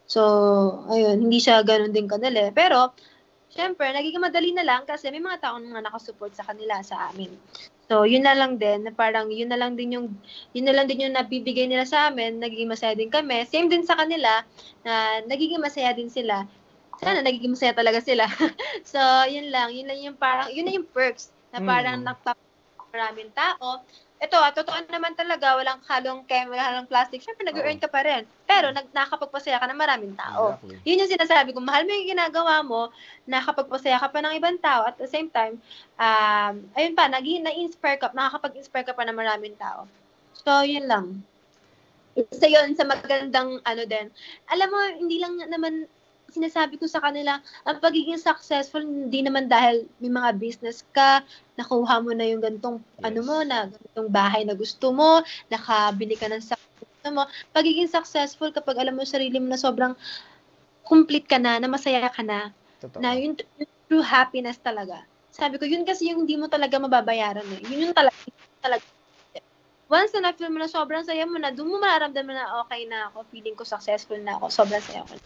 So, 0.10 0.22
ayun, 0.90 1.22
hindi 1.22 1.38
siya 1.38 1.62
ganun 1.62 1.94
din 1.94 2.10
kadali. 2.10 2.50
Pero, 2.50 2.98
syempre, 3.54 3.94
nagiging 3.94 4.26
madali 4.26 4.50
na 4.58 4.66
lang 4.66 4.90
kasi 4.90 5.14
may 5.14 5.22
mga 5.22 5.46
taong 5.46 5.70
mga 5.70 5.86
nakasupport 5.86 6.34
sa 6.34 6.50
kanila, 6.50 6.82
sa 6.82 7.14
amin. 7.14 7.30
So, 7.92 8.08
yun 8.08 8.24
na 8.24 8.32
lang 8.32 8.56
din, 8.56 8.88
na 8.88 8.92
parang 8.96 9.28
yun 9.28 9.52
na 9.52 9.60
lang 9.60 9.76
din 9.76 10.00
yung, 10.00 10.08
yun 10.56 10.66
na 10.66 10.74
lang 10.74 10.88
din 10.88 11.04
yung 11.04 11.16
nabibigay 11.20 11.68
nila 11.68 11.84
sa 11.84 12.08
amin, 12.08 12.40
nagiging 12.40 12.72
masaya 12.72 12.96
din 12.96 13.12
kami. 13.12 13.44
Same 13.44 13.68
din 13.68 13.84
sa 13.84 14.00
kanila, 14.00 14.42
na 14.88 15.20
nagiging 15.28 15.60
masaya 15.60 15.92
din 15.92 16.08
sila. 16.08 16.48
Sana 17.04 17.20
nagiging 17.20 17.52
masaya 17.52 17.76
talaga 17.76 18.00
sila. 18.00 18.24
so, 18.88 19.00
yun 19.28 19.52
lang, 19.52 19.76
yun 19.76 19.86
lang 19.90 20.00
yung 20.00 20.16
parang, 20.16 20.48
yun 20.56 20.64
na 20.64 20.74
yung 20.80 20.88
perks, 20.88 21.36
na 21.52 21.60
parang 21.60 22.00
Mm. 22.02 22.08
nagpap 22.08 22.38
maraming 22.94 23.34
tao. 23.34 23.82
Ito, 24.24 24.40
ah, 24.40 24.56
totoo 24.56 24.88
naman 24.88 25.20
talaga, 25.20 25.60
walang 25.60 25.84
halong 25.84 26.24
chem, 26.24 26.48
walang 26.48 26.72
halong 26.72 26.88
plastic. 26.88 27.20
Syempre, 27.20 27.44
nag-earn 27.44 27.76
ka 27.76 27.92
pa 27.92 28.08
rin. 28.08 28.24
Pero, 28.48 28.72
nag 28.72 28.88
nakakapagpasaya 28.96 29.60
ka 29.60 29.68
ng 29.68 29.76
maraming 29.76 30.16
tao. 30.16 30.56
Exactly. 30.56 30.80
Yun 30.88 31.02
yung 31.04 31.12
sinasabi 31.12 31.50
ko, 31.52 31.60
mahal 31.60 31.84
mo 31.84 31.92
yung 31.92 32.16
ginagawa 32.16 32.64
mo, 32.64 32.88
nakakapagpasaya 33.28 34.00
ka 34.00 34.08
pa 34.08 34.24
ng 34.24 34.40
ibang 34.40 34.56
tao, 34.64 34.88
at 34.88 34.96
the 34.96 35.12
same 35.12 35.28
time, 35.28 35.60
um, 36.00 36.64
ayun 36.80 36.96
pa, 36.96 37.12
naging 37.12 37.44
na-inspire 37.44 38.00
ka, 38.00 38.16
nakakapag-inspire 38.16 38.88
ka 38.88 38.96
pa 38.96 39.04
ng 39.04 39.18
maraming 39.20 39.60
tao. 39.60 39.92
So, 40.32 40.64
yun 40.64 40.88
lang. 40.88 41.20
Isa 42.16 42.48
yun 42.48 42.80
sa 42.80 42.88
magandang, 42.88 43.60
ano 43.60 43.84
din. 43.84 44.08
Alam 44.48 44.68
mo, 44.72 44.80
hindi 45.04 45.20
lang 45.20 45.36
naman 45.52 45.84
sinasabi 46.34 46.82
ko 46.82 46.90
sa 46.90 46.98
kanila, 46.98 47.38
ang 47.64 47.78
pagiging 47.78 48.18
successful, 48.18 48.82
hindi 48.82 49.22
naman 49.22 49.46
dahil 49.46 49.86
may 50.02 50.10
mga 50.10 50.34
business 50.42 50.82
ka, 50.90 51.22
nakuha 51.56 52.02
mo 52.02 52.12
na 52.18 52.26
yung 52.26 52.42
gantong, 52.42 52.82
Yes. 53.00 53.06
ano 53.14 53.20
mo, 53.22 53.38
na 53.46 53.70
gantong 53.70 54.10
bahay 54.10 54.42
na 54.42 54.58
gusto 54.58 54.90
mo, 54.90 55.22
nakabili 55.54 56.18
ka 56.18 56.26
ng 56.28 56.42
sa 56.42 56.58
gusto 56.58 57.10
mo. 57.14 57.24
Pagiging 57.54 57.88
successful 57.88 58.50
kapag 58.50 58.82
alam 58.82 58.98
mo 58.98 59.06
yung 59.06 59.14
sarili 59.14 59.38
mo 59.38 59.54
na 59.54 59.62
sobrang 59.62 59.94
complete 60.82 61.30
ka 61.30 61.38
na, 61.38 61.62
na 61.62 61.70
masaya 61.70 62.10
ka 62.10 62.26
na, 62.26 62.52
Totoo. 62.82 63.00
na 63.00 63.14
yung, 63.16 63.38
yung 63.56 63.72
true 63.88 64.04
happiness 64.04 64.58
talaga. 64.60 65.06
Sabi 65.30 65.58
ko, 65.62 65.66
yun 65.70 65.86
kasi 65.86 66.10
yung 66.10 66.26
hindi 66.26 66.36
mo 66.38 66.50
talaga 66.50 66.78
mababayaran 66.82 67.46
eh. 67.54 67.62
Yun 67.64 67.90
yung 67.90 67.96
talaga, 67.96 68.18
yun 68.26 68.62
talaga. 68.62 68.84
Once 69.92 70.10
na 70.18 70.32
na-feel 70.32 70.50
mo 70.50 70.58
na 70.58 70.72
sobrang 70.72 71.06
saya 71.06 71.28
mo 71.28 71.38
na, 71.38 71.54
doon 71.54 71.70
mo 71.70 71.78
mararamdaman 71.78 72.34
na 72.34 72.66
okay 72.66 72.88
na 72.90 73.12
ako, 73.14 73.30
feeling 73.30 73.54
ko 73.54 73.62
successful 73.68 74.18
na 74.18 74.40
ako, 74.40 74.50
sobrang 74.50 74.82
saya 74.82 75.06
ko 75.06 75.14
na. 75.14 75.22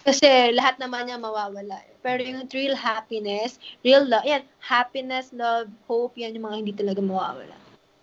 Kasi 0.00 0.56
lahat 0.56 0.80
naman 0.80 1.06
niya 1.06 1.20
mawawala. 1.20 1.76
eh. 1.84 1.92
Pero 2.00 2.24
yung 2.24 2.48
real 2.48 2.72
happiness, 2.72 3.60
real 3.84 4.08
love, 4.08 4.24
yan, 4.24 4.40
happiness, 4.58 5.28
love, 5.36 5.68
hope, 5.84 6.16
yan 6.16 6.32
yung 6.32 6.48
mga 6.48 6.58
hindi 6.64 6.72
talaga 6.72 7.00
mawawala. 7.04 7.56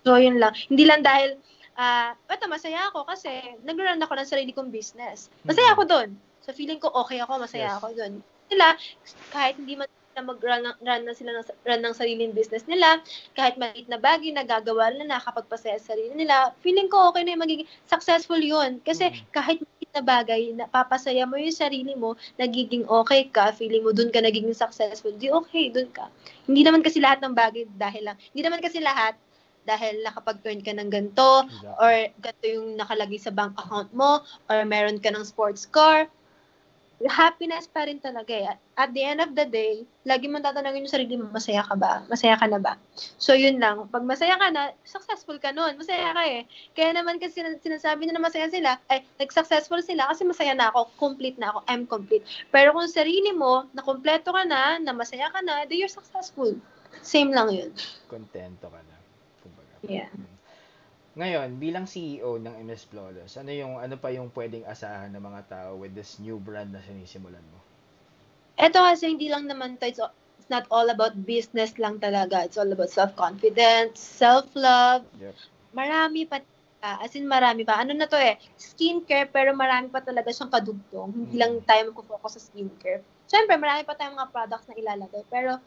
So, 0.05 0.15
yun 0.21 0.37
lang. 0.37 0.53
Hindi 0.69 0.85
lang 0.85 1.01
dahil, 1.01 1.41
ah, 1.73 2.13
eto, 2.29 2.45
masaya 2.45 2.87
ako 2.93 3.09
kasi 3.09 3.33
nag-run 3.65 3.99
ako 3.99 4.13
ng 4.13 4.29
sarili 4.29 4.51
kong 4.53 4.69
business. 4.69 5.27
Masaya 5.43 5.73
ako 5.73 5.83
doon. 5.89 6.09
So, 6.45 6.53
feeling 6.53 6.77
ko 6.79 6.93
okay 6.93 7.17
ako, 7.19 7.41
masaya 7.41 7.73
Yes. 7.73 7.77
ako 7.81 7.87
doon. 7.97 8.13
Sila, 8.47 8.67
kahit 9.27 9.57
hindi 9.59 9.75
man 9.75 9.89
sila 10.17 10.33
mag-run 10.33 10.65
run 10.81 11.01
na 11.05 11.13
sila 11.13 11.29
ng, 11.37 11.45
run 11.61 11.81
ng 11.85 11.93
sariling 11.93 12.33
business 12.33 12.65
nila, 12.65 12.97
kahit 13.37 13.53
maliit 13.61 13.85
na 13.85 14.01
bagay 14.01 14.33
na 14.33 14.41
gagawa 14.41 14.89
nila, 14.89 15.13
nakakapagpasaya 15.13 15.77
sa 15.77 15.93
sarili 15.93 16.17
nila, 16.17 16.57
feeling 16.65 16.89
ko 16.89 17.13
okay 17.13 17.21
na 17.21 17.37
yung 17.37 17.45
magiging 17.45 17.69
successful 17.85 18.41
yun. 18.41 18.81
Kasi 18.81 19.13
Mm. 19.13 19.29
kahit 19.29 19.57
maliit 19.61 19.91
na 19.93 20.01
bagay, 20.01 20.41
napapasaya 20.57 21.29
mo 21.29 21.37
yung 21.37 21.53
sarili 21.53 21.93
mo, 21.93 22.17
nagiging 22.41 22.89
okay 22.89 23.29
ka, 23.29 23.53
feeling 23.53 23.85
mo 23.85 23.93
dun 23.93 24.09
ka 24.09 24.17
nagiging 24.17 24.57
successful, 24.57 25.13
di 25.13 25.29
okay, 25.29 25.69
dun 25.69 25.93
ka. 25.93 26.09
Hindi 26.49 26.65
naman 26.65 26.81
kasi 26.81 26.97
lahat 26.97 27.21
ng 27.21 27.37
bagay 27.37 27.69
dahil 27.77 28.09
lang, 28.09 28.17
hindi 28.33 28.41
naman 28.41 28.57
kasi 28.57 28.81
lahat 28.81 29.13
dahil 29.67 29.99
nakapag-earn 30.01 30.63
ka 30.63 30.71
ng 30.73 30.89
ganito, 30.89 31.43
or 31.77 31.93
ganito 32.23 32.47
yung 32.47 32.79
nakalagay 32.79 33.19
sa 33.19 33.35
bank 33.35 33.51
account 33.59 33.91
mo, 33.93 34.23
or 34.47 34.63
meron 34.63 34.95
ka 34.97 35.11
ng 35.11 35.27
sports 35.27 35.67
car, 35.67 36.07
happiness 37.05 37.69
pa 37.69 37.85
rin 37.85 38.01
talaga 38.01 38.33
eh. 38.33 38.57
At, 38.73 38.89
the 38.89 39.05
end 39.05 39.21
of 39.21 39.37
the 39.37 39.45
day, 39.45 39.85
lagi 40.01 40.25
mo 40.25 40.41
tatanungin 40.41 40.81
yung 40.81 40.89
sarili 40.89 41.13
mo, 41.13 41.29
masaya 41.29 41.61
ka 41.61 41.77
ba? 41.77 42.01
Masaya 42.09 42.33
ka 42.33 42.49
na 42.49 42.57
ba? 42.57 42.73
So, 43.21 43.37
yun 43.37 43.61
lang. 43.61 43.85
Pag 43.93 44.01
masaya 44.01 44.33
ka 44.33 44.49
na, 44.49 44.73
successful 44.81 45.37
ka 45.37 45.53
nun. 45.53 45.77
Masaya 45.77 46.09
ka 46.17 46.23
eh. 46.25 46.49
Kaya 46.73 46.97
naman 46.97 47.21
kasi 47.21 47.45
sin- 47.45 47.61
sinasabi 47.61 48.09
na 48.09 48.17
na 48.17 48.25
masaya 48.25 48.49
sila, 48.49 48.81
ay, 48.89 49.05
nag-successful 49.21 49.81
sila 49.85 50.09
kasi 50.09 50.25
masaya 50.25 50.57
na 50.57 50.73
ako, 50.73 50.89
complete 50.97 51.37
na 51.37 51.53
ako, 51.53 51.59
I'm 51.69 51.85
complete. 51.85 52.25
Pero 52.49 52.73
kung 52.73 52.89
sarili 52.89 53.29
mo, 53.29 53.69
na 53.77 53.85
kompleto 53.85 54.33
ka 54.33 54.41
na, 54.49 54.81
na 54.81 54.89
masaya 54.89 55.29
ka 55.29 55.45
na, 55.45 55.69
then 55.69 55.77
you're 55.77 55.93
successful. 55.93 56.57
Same 57.05 57.29
lang 57.29 57.53
yun. 57.53 57.69
Kontento 58.09 58.73
ka 58.73 58.81
na. 58.81 58.95
Kumbaga. 59.45 59.73
Yeah. 59.85 60.09
Ngayon, 61.17 61.49
bilang 61.57 61.89
CEO 61.89 62.37
ng 62.37 62.55
MS 62.61 62.85
Flawless, 62.93 63.41
ano 63.41 63.49
yung 63.49 63.81
ano 63.81 63.97
pa 63.97 64.13
yung 64.13 64.29
pwedeng 64.37 64.69
asahan 64.69 65.09
ng 65.17 65.23
mga 65.29 65.41
tao 65.49 65.71
with 65.81 65.97
this 65.97 66.21
new 66.21 66.37
brand 66.37 66.69
na 66.69 66.81
sinisimulan 66.85 67.41
mo? 67.49 67.59
Ito 68.57 68.77
kasi 68.77 69.09
hindi 69.09 69.25
lang 69.29 69.49
naman 69.49 69.81
to, 69.81 69.89
it's, 69.89 70.01
it's 70.37 70.49
not 70.53 70.69
all 70.69 70.85
about 70.93 71.17
business 71.25 71.73
lang 71.81 71.97
talaga. 71.97 72.45
It's 72.45 72.57
all 72.57 72.69
about 72.69 72.93
self-confidence, 72.93 73.97
self-love, 73.97 75.09
Yep. 75.17 75.33
marami 75.73 76.29
pa 76.29 76.37
ah, 76.85 77.01
as 77.01 77.17
in 77.17 77.25
marami 77.25 77.65
pa. 77.65 77.81
Ano 77.81 77.97
na 77.97 78.05
to 78.05 78.17
eh, 78.17 78.37
skincare 78.53 79.25
pero 79.33 79.57
marami 79.57 79.89
pa 79.89 80.05
talaga 80.05 80.29
siyang 80.29 80.53
kadugtong. 80.53 81.09
Hindi 81.17 81.33
Mm. 81.33 81.41
lang 81.41 81.53
tayo 81.65 81.89
magpo-focus 81.89 82.37
sa 82.37 82.41
skincare. 82.45 83.01
Siyempre, 83.25 83.57
marami 83.57 83.81
pa 83.89 83.97
tayong 83.97 84.13
mga 84.21 84.29
products 84.29 84.69
na 84.69 84.77
ilalagay. 84.77 85.25
Pero 85.33 85.57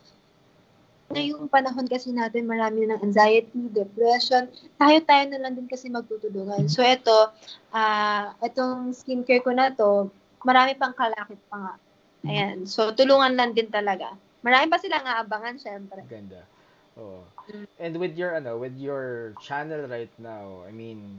ngayong 1.11 1.50
panahon 1.50 1.90
kasi 1.90 2.14
natin 2.14 2.47
marami 2.47 2.87
ng 2.87 3.02
anxiety, 3.02 3.67
depression. 3.75 4.47
Tayo-tayo 4.79 5.26
na 5.26 5.43
lang 5.43 5.59
din 5.59 5.67
kasi 5.67 5.90
magtutulungan. 5.90 6.71
So 6.71 6.87
ito, 6.87 7.35
ah 7.75 8.31
itong 8.40 8.95
skincare 8.95 9.43
ko 9.43 9.50
na 9.50 9.75
to, 9.75 10.06
marami 10.47 10.78
pang 10.78 10.95
kalakit 10.95 11.43
pa 11.50 11.56
nga. 11.58 11.75
Ayan. 12.23 12.63
So 12.65 12.95
tulungan 12.95 13.35
lang 13.35 13.58
din 13.58 13.67
talaga. 13.67 14.15
Marami 14.41 14.71
pa 14.71 14.78
silang 14.78 15.04
aabangan, 15.04 15.58
syempre. 15.58 16.00
Ganda. 16.06 16.47
Oo. 16.95 17.26
Mm. 17.50 17.67
And 17.82 17.95
with 17.99 18.15
your 18.15 18.39
ano, 18.39 18.54
with 18.54 18.78
your 18.78 19.35
channel 19.37 19.91
right 19.91 20.13
now, 20.17 20.63
I 20.63 20.71
mean, 20.71 21.19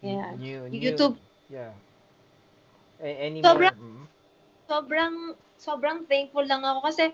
Yeah. 0.00 0.32
new, 0.32 0.64
new 0.72 0.80
YouTube. 0.80 1.20
Yeah. 1.52 1.76
A- 2.96 3.20
any 3.20 3.44
Sobrang- 3.44 3.76
more? 3.76 3.84
Mhm. 4.00 4.04
sobrang 4.64 5.14
sobrang 5.60 5.98
thankful 6.08 6.46
lang 6.46 6.64
ako 6.64 6.88
kasi 6.88 7.12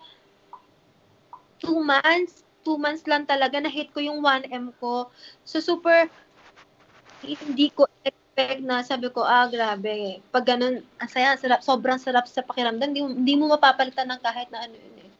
two 1.66 1.82
months, 1.82 2.46
two 2.62 2.78
months 2.78 3.02
lang 3.10 3.26
talaga 3.26 3.58
na-hit 3.58 3.90
ko 3.90 3.98
yung 3.98 4.22
1M 4.22 4.70
ko. 4.78 5.10
So, 5.42 5.58
super, 5.58 6.06
hindi 7.20 7.74
ko 7.74 7.90
expect 8.06 8.62
na 8.62 8.86
sabi 8.86 9.10
ko, 9.10 9.26
ah, 9.26 9.50
grabe. 9.50 10.22
Pag 10.30 10.54
ganun, 10.54 10.86
ang 11.02 11.10
saya, 11.10 11.34
sarap, 11.34 11.66
sobrang 11.66 11.98
sarap 11.98 12.30
sa 12.30 12.46
pakiramdam. 12.46 12.94
Hindi, 12.94 13.02
mo- 13.02 13.16
hindi 13.18 13.34
mo 13.34 13.44
mapapalitan 13.50 14.06
ng 14.06 14.20
kahit 14.22 14.48
na 14.54 14.62
ano 14.62 14.74
yun 14.78 14.96
eh. 15.02 15.10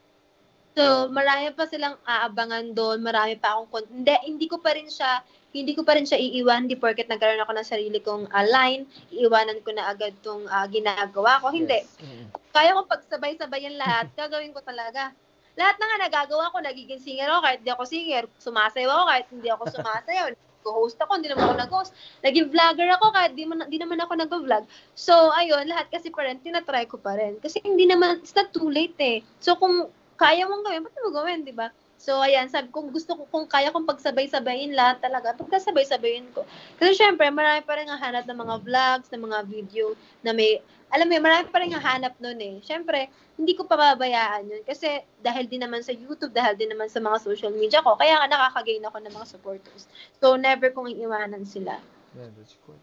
So, 0.77 1.09
marami 1.09 1.57
pa 1.57 1.65
silang 1.65 1.97
aabangan 2.05 2.77
doon, 2.77 3.01
marami 3.01 3.41
pa 3.41 3.57
akong, 3.57 3.69
con- 3.73 3.89
hindi, 3.89 4.13
hindi 4.29 4.45
ko 4.45 4.61
pa 4.61 4.77
rin 4.77 4.93
siya, 4.93 5.25
hindi 5.57 5.73
ko 5.73 5.89
pa 5.89 5.97
rin 5.97 6.05
siya 6.05 6.21
iiwan, 6.21 6.69
hindi 6.69 6.77
porket 6.77 7.09
nagkaroon 7.09 7.41
ako 7.41 7.53
ng 7.57 7.65
sarili 7.73 7.99
kong 8.05 8.29
ah, 8.29 8.45
line, 8.45 8.85
iiwanan 9.09 9.65
ko 9.65 9.73
na 9.73 9.89
agad 9.89 10.13
tong 10.21 10.45
ah, 10.53 10.69
ginagawa 10.69 11.41
ko. 11.41 11.49
Hindi 11.49 11.81
Yes. 11.81 11.97
Mhm. 11.97 12.29
kaya 12.53 12.77
kong 12.77 12.93
pagsabay-sabayan 12.93 13.81
lahat, 13.81 14.13
gagawin 14.13 14.53
ko 14.53 14.61
talaga. 14.61 15.17
Lahat 15.57 15.77
na 15.81 15.85
nga 15.89 15.99
nagagawa 16.09 16.53
ko, 16.53 16.61
nagiging 16.61 17.01
singer 17.01 17.33
ako 17.33 17.41
kahit 17.49 17.61
di 17.65 17.71
ako 17.73 17.83
singer. 17.89 18.25
Sumasayaw 18.37 18.91
ako 18.93 19.05
kahit 19.09 19.27
hindi 19.33 19.49
ako 19.49 19.63
sumasayaw. 19.73 20.27
Nag-host 20.67 20.99
ako, 20.99 21.23
hindi 21.23 21.31
naman 21.31 21.47
ako 21.47 21.57
nag-host. 21.63 21.93
Naging 22.27 22.51
vlogger 22.51 22.91
ako 22.99 23.15
kahit 23.15 23.33
di, 23.39 23.47
man, 23.47 23.71
di 23.71 23.79
naman 23.79 24.03
ako 24.03 24.19
nag-vlog. 24.19 24.67
So, 24.99 25.31
ayun, 25.31 25.71
lahat 25.71 25.87
kasi 25.95 26.11
pa 26.11 26.27
rin, 26.27 26.43
tinatry 26.43 26.91
ko 26.91 26.99
pa 26.99 27.15
rin. 27.15 27.39
Kasi 27.39 27.63
hindi 27.63 27.87
naman, 27.87 28.19
it's 28.19 28.35
not 28.35 28.51
too 28.51 28.67
late 28.67 28.99
eh. 28.99 29.23
So, 29.39 29.55
kung 29.55 29.87
kaya 30.19 30.43
mong 30.43 30.67
gawin, 30.67 30.83
ba't 30.83 30.97
mo 30.99 31.11
gawin, 31.15 31.47
di 31.47 31.55
ba? 31.55 31.71
So, 32.07 32.23
ayan, 32.23 32.47
sabi 32.47 32.71
ko, 32.71 32.87
gusto 32.87 33.19
ko, 33.19 33.27
kung 33.35 33.51
kaya 33.51 33.75
kong 33.75 33.83
pagsabay-sabayin 33.83 34.79
lahat 34.79 35.03
talaga, 35.03 35.35
pagkasabay-sabayin 35.35 36.31
ko. 36.31 36.47
Kasi 36.79 36.95
syempre, 36.95 37.27
marami 37.35 37.67
pa 37.67 37.75
rin 37.75 37.91
hahanap 37.91 38.23
ng 38.31 38.39
mga 38.47 38.57
vlogs, 38.63 39.11
ng 39.11 39.27
mga 39.27 39.39
video 39.51 39.91
na 40.23 40.31
may, 40.31 40.63
alam 40.95 41.11
mo 41.11 41.19
marami 41.19 41.51
pa 41.51 41.59
rin 41.59 41.75
hahanap 41.75 42.15
nun 42.23 42.39
eh. 42.39 42.63
Syempre, 42.63 43.11
hindi 43.35 43.59
ko 43.59 43.67
pababayaan 43.67 44.47
yun. 44.47 44.63
Kasi 44.63 45.03
dahil 45.19 45.51
din 45.51 45.67
naman 45.67 45.83
sa 45.83 45.91
YouTube, 45.91 46.31
dahil 46.31 46.55
din 46.55 46.71
naman 46.71 46.87
sa 46.87 47.03
mga 47.03 47.19
social 47.19 47.51
media 47.51 47.83
ko, 47.83 47.99
kaya 47.99 48.23
nga 48.23 48.31
nakakagain 48.31 48.87
ako 48.87 49.03
ng 49.03 49.11
mga 49.11 49.27
supporters. 49.27 49.91
So, 50.23 50.39
never 50.39 50.71
kong 50.71 50.95
iiwanan 50.95 51.43
sila. 51.43 51.83
Yeah, 52.15 52.31
that's 52.39 52.55
good. 52.71 52.79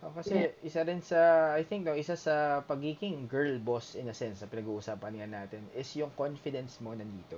Oh, 0.00 0.12
kasi 0.16 0.56
isa 0.64 0.88
rin 0.88 1.04
sa, 1.04 1.52
I 1.52 1.68
think, 1.68 1.84
no, 1.84 1.92
isa 1.92 2.16
sa 2.16 2.64
pagiging 2.64 3.28
girl 3.28 3.60
boss 3.60 3.92
in 3.92 4.08
a 4.08 4.16
sense 4.16 4.40
na 4.40 4.48
pinag-uusapan 4.48 5.20
nga 5.20 5.28
natin 5.28 5.68
is 5.76 5.92
yung 6.00 6.12
confidence 6.16 6.80
mo 6.80 6.96
nandito. 6.96 7.36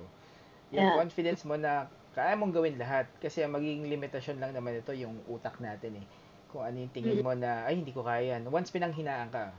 Yung 0.75 0.83
Yeah. 0.83 0.97
confidence 0.99 1.47
mo 1.47 1.55
na 1.55 1.87
kaya 2.17 2.33
mong 2.33 2.53
gawin 2.55 2.75
lahat. 2.81 3.05
Kasi 3.21 3.45
ang 3.45 3.53
magiging 3.53 3.87
limitasyon 3.87 4.41
lang 4.41 4.51
naman 4.51 4.81
ito 4.81 4.91
yung 4.91 5.21
utak 5.29 5.61
natin 5.61 6.01
eh. 6.01 6.05
Kung 6.49 6.65
ano 6.65 6.81
yung 6.81 6.93
tingin 6.95 7.21
mo 7.21 7.35
na, 7.37 7.67
ay, 7.67 7.77
hindi 7.77 7.93
ko 7.93 8.01
kaya 8.01 8.35
yan. 8.35 8.47
Once 8.49 8.73
pinanghinaan 8.73 9.29
ka. 9.29 9.53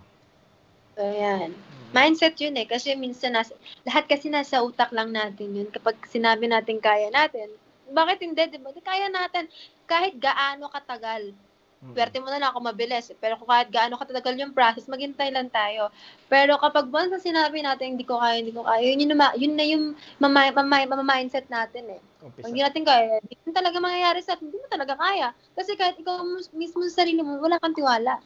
Ayan. 0.99 1.55
Mindset 1.95 2.35
yun 2.43 2.59
eh. 2.59 2.67
Kasi 2.67 2.99
minsan, 2.99 3.39
nasa, 3.39 3.55
lahat 3.87 4.11
kasi 4.11 4.27
nasa 4.27 4.59
utak 4.65 4.91
lang 4.91 5.15
natin 5.15 5.55
yun. 5.55 5.69
Kapag 5.71 5.95
sinabi 6.11 6.51
natin 6.51 6.83
kaya 6.83 7.07
natin, 7.15 7.55
bakit 7.95 8.21
hindi? 8.21 8.43
Diba? 8.51 8.75
Di 8.75 8.83
Kaya 8.83 9.07
natin. 9.09 9.47
Kahit 9.87 10.19
gaano 10.19 10.69
katagal. 10.69 11.33
Mm. 11.79 11.95
Swerte 11.95 12.19
mo 12.19 12.27
na 12.27 12.43
lang 12.43 12.51
ako 12.51 12.59
mabilis. 12.59 13.07
Pero 13.23 13.39
kung 13.39 13.47
kahit 13.47 13.71
gaano 13.71 13.95
katagal 13.95 14.35
yung 14.35 14.51
process, 14.51 14.91
maghintay 14.91 15.31
lang 15.31 15.47
tayo. 15.47 15.95
Pero 16.27 16.59
kapag 16.59 16.91
once 16.91 17.15
na 17.15 17.23
sinabi 17.23 17.63
natin, 17.63 17.95
hindi 17.95 18.03
ko 18.03 18.19
kaya, 18.19 18.43
hindi 18.43 18.51
ko 18.51 18.67
kaya, 18.67 18.83
yun, 18.83 18.99
yun, 18.99 19.15
yun 19.39 19.55
na 19.55 19.67
yung 19.67 19.85
mamay, 20.19 20.51
mamay, 20.51 20.91
mamay-mindset 20.91 21.47
natin 21.47 21.87
eh. 21.95 22.01
Umpisa. 22.19 22.43
Pag 22.43 22.51
hindi 22.51 22.63
natin 22.67 22.83
kaya, 22.83 23.23
hindi 23.23 23.35
mo 23.47 23.51
talaga 23.55 23.77
mangyayari 23.79 24.21
sa 24.27 24.35
atin, 24.35 24.51
hindi 24.51 24.59
mo 24.59 24.67
talaga 24.67 24.95
kaya. 24.99 25.29
Kasi 25.55 25.71
kahit 25.79 25.97
ikaw 26.03 26.19
mismo 26.51 26.83
sa 26.91 27.07
sarili 27.07 27.23
mo, 27.23 27.39
wala 27.39 27.63
kang 27.63 27.79
tiwala. 27.79 28.19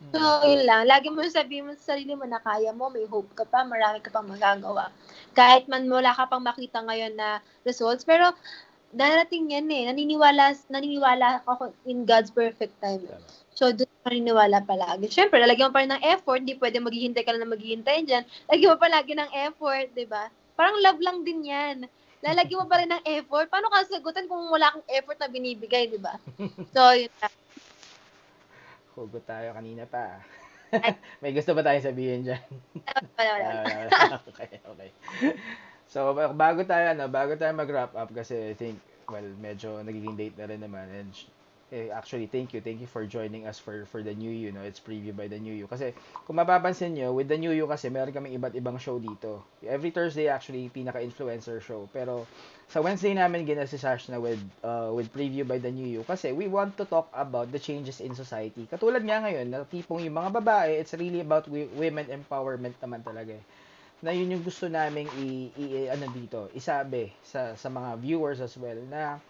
Mm. 0.00 0.12
So, 0.14 0.18
yun 0.46 0.62
lang. 0.64 0.82
Lagi 0.86 1.10
mo 1.10 1.20
sabihin 1.26 1.66
mo 1.66 1.74
sa 1.74 1.92
sarili 1.98 2.14
mo 2.14 2.24
na 2.30 2.38
kaya 2.38 2.70
mo, 2.70 2.94
may 2.94 3.10
hope 3.10 3.34
ka 3.34 3.42
pa, 3.42 3.66
marami 3.66 3.98
ka 3.98 4.14
pang 4.14 4.30
magagawa. 4.30 4.94
Kahit 5.34 5.66
man 5.66 5.90
wala 5.90 6.14
ka 6.14 6.30
pang 6.30 6.46
makita 6.46 6.78
ngayon 6.86 7.18
na 7.18 7.42
results, 7.66 8.06
pero 8.06 8.32
darating 8.90 9.54
yan 9.54 9.70
eh. 9.70 9.86
Naniniwala, 9.90 10.54
naniniwala 10.70 11.46
ako 11.46 11.70
in 11.86 12.02
God's 12.02 12.30
perfect 12.30 12.74
time. 12.82 13.06
So, 13.54 13.70
doon 13.70 13.90
pa 14.02 14.10
rin 14.10 14.24
niwala 14.26 14.64
palagi. 14.64 15.10
Siyempre, 15.10 15.38
lalagyan 15.38 15.70
mo 15.70 15.74
pa 15.74 15.82
rin 15.84 15.92
ng 15.94 16.04
effort. 16.06 16.40
Hindi 16.42 16.56
pwede 16.56 16.78
maghihintay 16.80 17.22
ka 17.22 17.30
lang 17.34 17.44
na 17.44 17.52
maghihintay 17.54 17.98
dyan. 18.08 18.24
Lagyan 18.48 18.70
mo 18.72 18.76
palagi 18.80 19.12
ng 19.14 19.30
effort, 19.50 19.86
di 19.94 20.06
ba? 20.08 20.32
Parang 20.56 20.76
love 20.80 21.00
lang 21.02 21.22
din 21.22 21.46
yan. 21.46 21.76
Lalagyan 22.20 22.60
mo 22.60 22.66
pa 22.68 22.80
rin 22.80 22.90
ng 22.90 23.04
effort. 23.04 23.48
Paano 23.48 23.68
ka 23.72 23.86
sagutan 23.88 24.28
kung 24.28 24.48
wala 24.52 24.72
kang 24.72 24.86
effort 24.92 25.18
na 25.20 25.28
binibigay, 25.30 25.88
di 25.88 26.00
ba? 26.00 26.16
So, 26.74 26.96
yun 26.96 27.12
lang. 27.20 27.34
Hugot 28.96 29.24
tayo 29.24 29.54
kanina 29.54 29.86
pa. 29.86 30.20
May 31.22 31.34
gusto 31.34 31.54
ba 31.54 31.66
tayong 31.66 31.88
sabihin 31.88 32.22
dyan? 32.26 32.42
Wala, 33.18 33.30
wala, 33.38 33.48
wala. 33.50 33.90
Ah, 34.00 34.18
okay, 34.24 34.60
okay. 34.62 34.90
So, 35.90 36.14
ba- 36.14 36.30
bago 36.30 36.62
tayo, 36.62 36.94
ano, 36.94 37.10
bago 37.10 37.34
tayo 37.34 37.50
mag-wrap 37.50 37.98
up, 37.98 38.14
kasi 38.14 38.38
I 38.38 38.54
think, 38.54 38.78
well, 39.10 39.26
medyo 39.42 39.82
nagiging 39.82 40.14
late 40.14 40.38
na 40.38 40.46
rin 40.46 40.62
naman. 40.62 40.86
And 40.86 41.10
eh, 41.74 41.90
actually, 41.90 42.30
thank 42.30 42.54
you. 42.54 42.62
Thank 42.62 42.78
you 42.78 42.86
for 42.86 43.02
joining 43.10 43.46
us 43.46 43.58
for 43.58 43.86
for 43.90 43.98
the 43.98 44.14
New 44.14 44.30
You, 44.30 44.54
no? 44.54 44.62
It's 44.62 44.78
preview 44.78 45.10
by 45.10 45.26
the 45.26 45.42
New 45.42 45.50
You. 45.50 45.66
Kasi, 45.66 45.90
kung 46.30 46.38
mapapansin 46.38 46.94
nyo, 46.94 47.10
with 47.10 47.26
the 47.26 47.34
New 47.34 47.50
You 47.50 47.66
kasi, 47.66 47.90
meron 47.90 48.14
kaming 48.14 48.38
iba't 48.38 48.54
ibang 48.54 48.78
show 48.78 49.02
dito. 49.02 49.42
Every 49.66 49.90
Thursday, 49.90 50.30
actually, 50.30 50.70
pinaka-influencer 50.70 51.58
show. 51.58 51.90
Pero, 51.90 52.22
sa 52.70 52.78
Wednesday 52.78 53.18
namin, 53.18 53.42
ginasisash 53.42 54.14
na 54.14 54.22
with, 54.22 54.38
uh, 54.62 54.94
with 54.94 55.10
preview 55.10 55.42
by 55.42 55.58
the 55.58 55.74
New 55.74 55.90
You. 55.90 56.06
Kasi, 56.06 56.30
we 56.30 56.46
want 56.46 56.78
to 56.78 56.86
talk 56.86 57.10
about 57.10 57.50
the 57.50 57.58
changes 57.58 57.98
in 57.98 58.14
society. 58.14 58.62
Katulad 58.70 59.02
nga 59.02 59.26
ngayon, 59.26 59.46
na 59.50 59.66
tipong 59.66 60.06
yung 60.06 60.14
mga 60.14 60.38
babae, 60.38 60.78
it's 60.78 60.94
really 60.94 61.18
about 61.18 61.50
women 61.50 62.06
empowerment 62.14 62.78
naman 62.78 63.02
talaga 63.02 63.34
eh 63.34 63.42
na 64.00 64.10
yun 64.16 64.32
yung 64.32 64.44
gusto 64.44 64.64
naming 64.68 65.08
i, 65.20 65.52
i- 65.54 65.88
ano 65.92 66.08
dito, 66.10 66.48
isabi 66.56 67.12
sa 67.20 67.52
sa 67.56 67.68
mga 67.68 68.00
viewers 68.00 68.40
as 68.40 68.56
well 68.56 68.76
na 68.88 69.20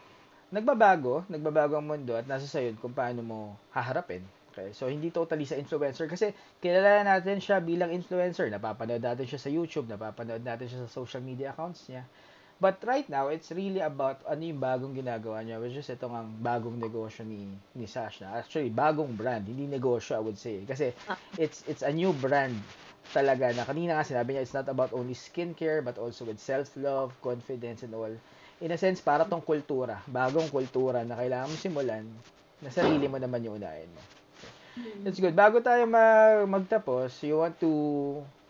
nagbabago, 0.51 1.23
nagbabago 1.31 1.79
ang 1.79 1.87
mundo 1.87 2.15
at 2.19 2.27
nasa 2.27 2.47
sayo 2.47 2.75
kung 2.79 2.95
paano 2.95 3.23
mo 3.23 3.39
haharapin. 3.71 4.23
Okay? 4.51 4.75
So 4.75 4.91
hindi 4.91 5.11
totally 5.15 5.47
sa 5.47 5.55
influencer 5.59 6.11
kasi 6.11 6.35
kilala 6.59 7.07
natin 7.07 7.39
siya 7.39 7.63
bilang 7.63 7.95
influencer. 7.95 8.51
Napapanood 8.51 9.03
natin 9.03 9.27
siya 9.27 9.39
sa 9.39 9.51
YouTube, 9.51 9.87
napapanood 9.87 10.43
natin 10.43 10.67
siya 10.67 10.87
sa 10.87 10.91
social 10.91 11.23
media 11.23 11.55
accounts 11.55 11.87
niya. 11.87 12.03
But 12.61 12.77
right 12.85 13.09
now, 13.09 13.33
it's 13.33 13.49
really 13.57 13.81
about 13.81 14.21
ano 14.29 14.45
yung 14.45 14.61
bagong 14.61 14.93
ginagawa 14.93 15.41
niya, 15.41 15.57
which 15.57 15.81
is 15.81 15.89
itong 15.89 16.13
ang 16.13 16.29
bagong 16.45 16.77
negosyo 16.77 17.25
ni 17.25 17.49
ni 17.73 17.89
Sash 17.89 18.21
na. 18.21 18.37
Actually, 18.37 18.69
bagong 18.69 19.17
brand, 19.17 19.49
hindi 19.49 19.65
negosyo, 19.65 20.21
I 20.21 20.23
would 20.23 20.37
say. 20.37 20.61
Kasi 20.69 20.93
it's 21.41 21.65
it's 21.65 21.81
a 21.81 21.89
new 21.89 22.13
brand 22.13 22.53
talaga 23.11 23.51
na 23.55 23.67
kanina 23.67 23.99
nga 23.99 24.07
sinabi 24.07 24.35
niya, 24.35 24.45
it's 24.47 24.57
not 24.57 24.71
about 24.71 24.95
only 24.95 25.15
skincare, 25.15 25.83
but 25.83 25.99
also 25.99 26.23
with 26.27 26.39
self-love, 26.39 27.15
confidence, 27.21 27.83
and 27.83 27.95
all. 27.95 28.13
In 28.61 28.71
a 28.71 28.79
sense, 28.79 29.01
para 29.03 29.27
tong 29.27 29.43
kultura, 29.43 29.99
bagong 30.07 30.49
kultura 30.53 31.03
na 31.03 31.19
kailangan 31.19 31.51
mo 31.51 31.57
simulan, 31.57 32.05
na 32.61 32.71
sarili 32.71 33.09
mo 33.09 33.17
naman 33.17 33.43
yung 33.43 33.57
unahin 33.57 33.89
mo. 33.91 34.03
That's 35.03 35.19
good. 35.19 35.35
Bago 35.35 35.65
tayo 35.65 35.89
mag 35.89 36.45
magtapos, 36.45 37.25
you 37.25 37.41
want 37.41 37.57
to 37.59 37.73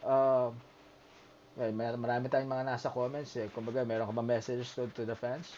uh, 0.02 0.50
well, 1.56 1.72
mar- 1.74 2.00
marami 2.00 2.26
tayong 2.26 2.50
mga 2.50 2.66
nasa 2.66 2.90
comments 2.90 3.38
eh. 3.38 3.46
Kumbaga, 3.54 3.86
meron 3.86 4.10
ka 4.10 4.14
ba 4.14 4.24
messages 4.24 4.70
to, 4.74 4.90
to 4.92 5.06
the 5.06 5.14
fans? 5.14 5.54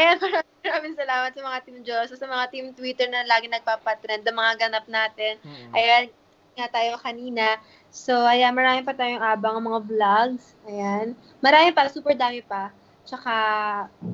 Ayan, 0.00 0.16
maraming, 0.16 0.56
maraming 0.64 0.96
salamat 0.96 1.30
sa 1.36 1.42
mga 1.44 1.58
Team 1.64 1.78
Diyos, 1.84 2.08
sa 2.08 2.28
mga 2.28 2.44
Team 2.48 2.66
Twitter 2.72 3.08
na 3.12 3.24
lagi 3.28 3.52
nagpapatrend, 3.52 4.24
ang 4.24 4.38
mga 4.38 4.54
ganap 4.68 4.86
natin. 4.88 5.36
Mm-mm. 5.44 5.76
Ayan, 5.76 6.04
nga 6.56 6.68
tayo 6.68 6.96
kanina. 7.00 7.56
So, 7.92 8.24
ayan, 8.24 8.56
marami 8.56 8.80
pa 8.88 8.96
tayong 8.96 9.20
abang 9.20 9.60
ang 9.60 9.68
mga 9.68 9.80
vlogs. 9.84 10.56
Ayan. 10.64 11.12
Marami 11.44 11.76
pa, 11.76 11.92
super 11.92 12.16
dami 12.16 12.40
pa. 12.40 12.72
Tsaka, 13.04 13.34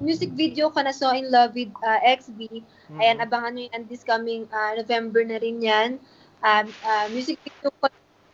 music 0.02 0.34
video 0.34 0.66
ko 0.74 0.82
na 0.82 0.90
So 0.90 1.14
In 1.14 1.30
Love 1.30 1.54
with 1.54 1.70
uh, 1.86 2.02
XB. 2.02 2.66
Ayan, 2.98 3.22
Mm-mm. 3.22 3.26
abangan 3.30 3.54
nyo 3.54 3.70
yan 3.70 3.86
this 3.86 4.02
coming 4.02 4.50
uh, 4.50 4.74
November 4.74 5.22
na 5.22 5.38
rin 5.38 5.62
yan. 5.62 6.02
Um, 6.42 6.66
uh, 6.82 7.06
music 7.14 7.38
video 7.46 7.70
ko 7.78 7.86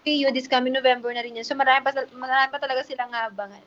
you 0.05 0.29
this 0.33 0.49
coming 0.49 0.73
November 0.73 1.13
na 1.13 1.21
rin 1.21 1.37
yan. 1.37 1.45
So, 1.45 1.53
marami 1.53 1.85
pa, 1.85 1.93
marami 2.17 2.49
pa 2.49 2.57
talaga 2.57 2.81
silang 2.81 3.13
abangan. 3.13 3.61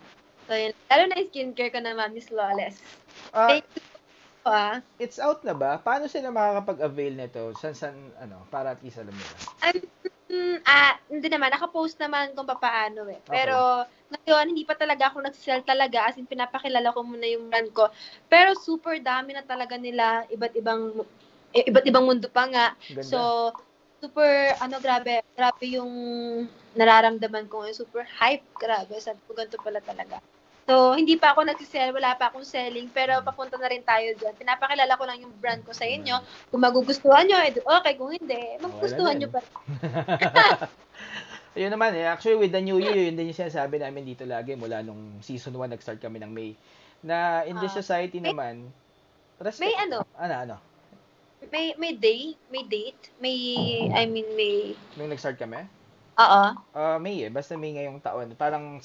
So, 0.50 0.58
yun. 0.58 0.74
Lalo 0.90 1.04
na 1.06 1.22
yung 1.22 1.30
skincare 1.30 1.70
ko 1.70 1.78
naman, 1.78 2.18
Miss 2.18 2.34
Lawless. 2.34 2.82
Ah, 3.38 3.54
Thank 3.54 3.70
you 3.78 3.86
ah. 4.48 4.80
it's 4.98 5.20
out 5.20 5.44
na 5.44 5.54
ba? 5.54 5.78
Paano 5.78 6.08
sila 6.08 6.32
makakapag-avail 6.32 7.14
nito? 7.20 7.54
San, 7.60 7.76
san, 7.76 7.94
ano, 8.18 8.48
para 8.48 8.74
at 8.74 8.82
least 8.82 8.98
alam 8.98 9.14
nila. 9.14 9.38
Mm, 10.28 10.60
ah, 10.68 11.00
hindi 11.08 11.28
naman. 11.32 11.56
Nakapost 11.56 11.96
naman 12.04 12.36
kung 12.36 12.44
papaano 12.48 13.08
eh. 13.08 13.20
Pero, 13.24 13.88
ngayon, 14.12 14.52
hindi 14.52 14.68
pa 14.68 14.76
talaga 14.76 15.08
ako 15.08 15.24
nag-sell 15.24 15.64
talaga. 15.64 16.04
As 16.04 16.20
in, 16.20 16.28
pinapakilala 16.28 16.92
ko 16.92 17.00
muna 17.04 17.24
yung 17.24 17.48
brand 17.48 17.72
ko. 17.72 17.88
Pero, 18.28 18.52
super 18.60 19.00
dami 19.00 19.32
na 19.32 19.44
talaga 19.48 19.80
nila. 19.80 20.28
Iba't 20.28 20.54
ibang, 20.60 21.00
iba't 21.56 21.86
ibang 21.88 22.04
mundo 22.04 22.28
pa 22.28 22.44
nga. 22.52 22.76
Ganda. 22.92 23.08
So, 23.08 23.18
super, 24.04 24.52
ano, 24.60 24.84
grabe. 24.84 25.24
Grabe 25.32 25.66
yung 25.80 25.92
nararamdaman 26.76 27.48
ko. 27.48 27.64
Super 27.72 28.04
hype. 28.04 28.44
Grabe. 28.60 29.00
Sabi 29.00 29.24
ko, 29.24 29.32
ganito 29.32 29.56
pala 29.64 29.80
talaga. 29.80 30.20
So, 30.68 31.00
hindi 31.00 31.16
pa 31.16 31.32
ako 31.32 31.48
nagsisell, 31.48 31.96
wala 31.96 32.20
pa 32.20 32.28
akong 32.28 32.44
selling, 32.44 32.92
pero 32.92 33.24
papunta 33.24 33.56
na 33.56 33.72
rin 33.72 33.80
tayo 33.88 34.12
dyan. 34.20 34.36
Pinapakilala 34.36 35.00
ko 35.00 35.04
lang 35.08 35.24
yung 35.24 35.32
brand 35.40 35.64
ko 35.64 35.72
sa 35.72 35.88
inyo. 35.88 36.20
Kung 36.52 36.60
magugustuhan 36.60 37.24
nyo, 37.24 37.40
edi 37.40 37.64
okay. 37.64 37.96
Kung 37.96 38.12
hindi, 38.12 38.60
magugustuhan 38.60 39.16
na 39.16 39.20
nyo 39.24 39.28
din. 39.32 39.36
pa. 39.36 39.42
Ayun 41.58 41.72
naman 41.72 41.96
eh. 41.96 42.04
Actually, 42.06 42.36
with 42.38 42.52
the 42.52 42.60
new 42.60 42.78
year, 42.78 43.00
yun 43.00 43.16
din 43.16 43.32
yung 43.32 43.40
sinasabi 43.40 43.80
namin 43.80 44.04
dito 44.04 44.28
lagi 44.28 44.54
mula 44.54 44.84
nung 44.84 45.24
season 45.24 45.56
1 45.56 45.72
nag-start 45.72 46.04
kami 46.04 46.20
ng 46.20 46.30
May. 46.30 46.52
Na 47.00 47.48
in 47.48 47.56
this 47.58 47.72
Ah. 47.72 47.80
society 47.80 48.20
naman, 48.20 48.68
respe- 49.40 49.72
May 49.72 49.76
ano? 49.80 50.04
Ano, 50.20 50.36
ano? 50.36 50.56
May 51.48 51.78
may 51.80 51.94
day, 51.96 52.36
may 52.50 52.66
date, 52.66 53.14
may 53.22 53.38
I 53.94 54.04
mean 54.04 54.26
may 54.36 54.76
Nung 55.00 55.08
nag-start 55.08 55.40
kami? 55.40 55.64
Oo. 56.18 56.44
Ah, 56.74 56.98
May 56.98 57.24
eh. 57.24 57.30
Basta 57.30 57.54
May 57.54 57.78
ngayong 57.78 58.02
taon. 58.02 58.34
Parang 58.34 58.82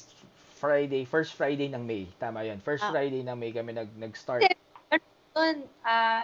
Friday, 0.62 1.02
first 1.02 1.34
Friday 1.34 1.66
ng 1.74 1.82
May. 1.82 2.06
Tama 2.22 2.46
yun. 2.46 2.62
First 2.62 2.86
Ah. 2.86 2.94
Friday 2.94 3.26
ng 3.26 3.34
May 3.34 3.50
kami 3.50 3.74
nag, 3.74 3.90
nag-start 3.98 4.46
Yun, 5.34 5.66
ah 5.82 6.22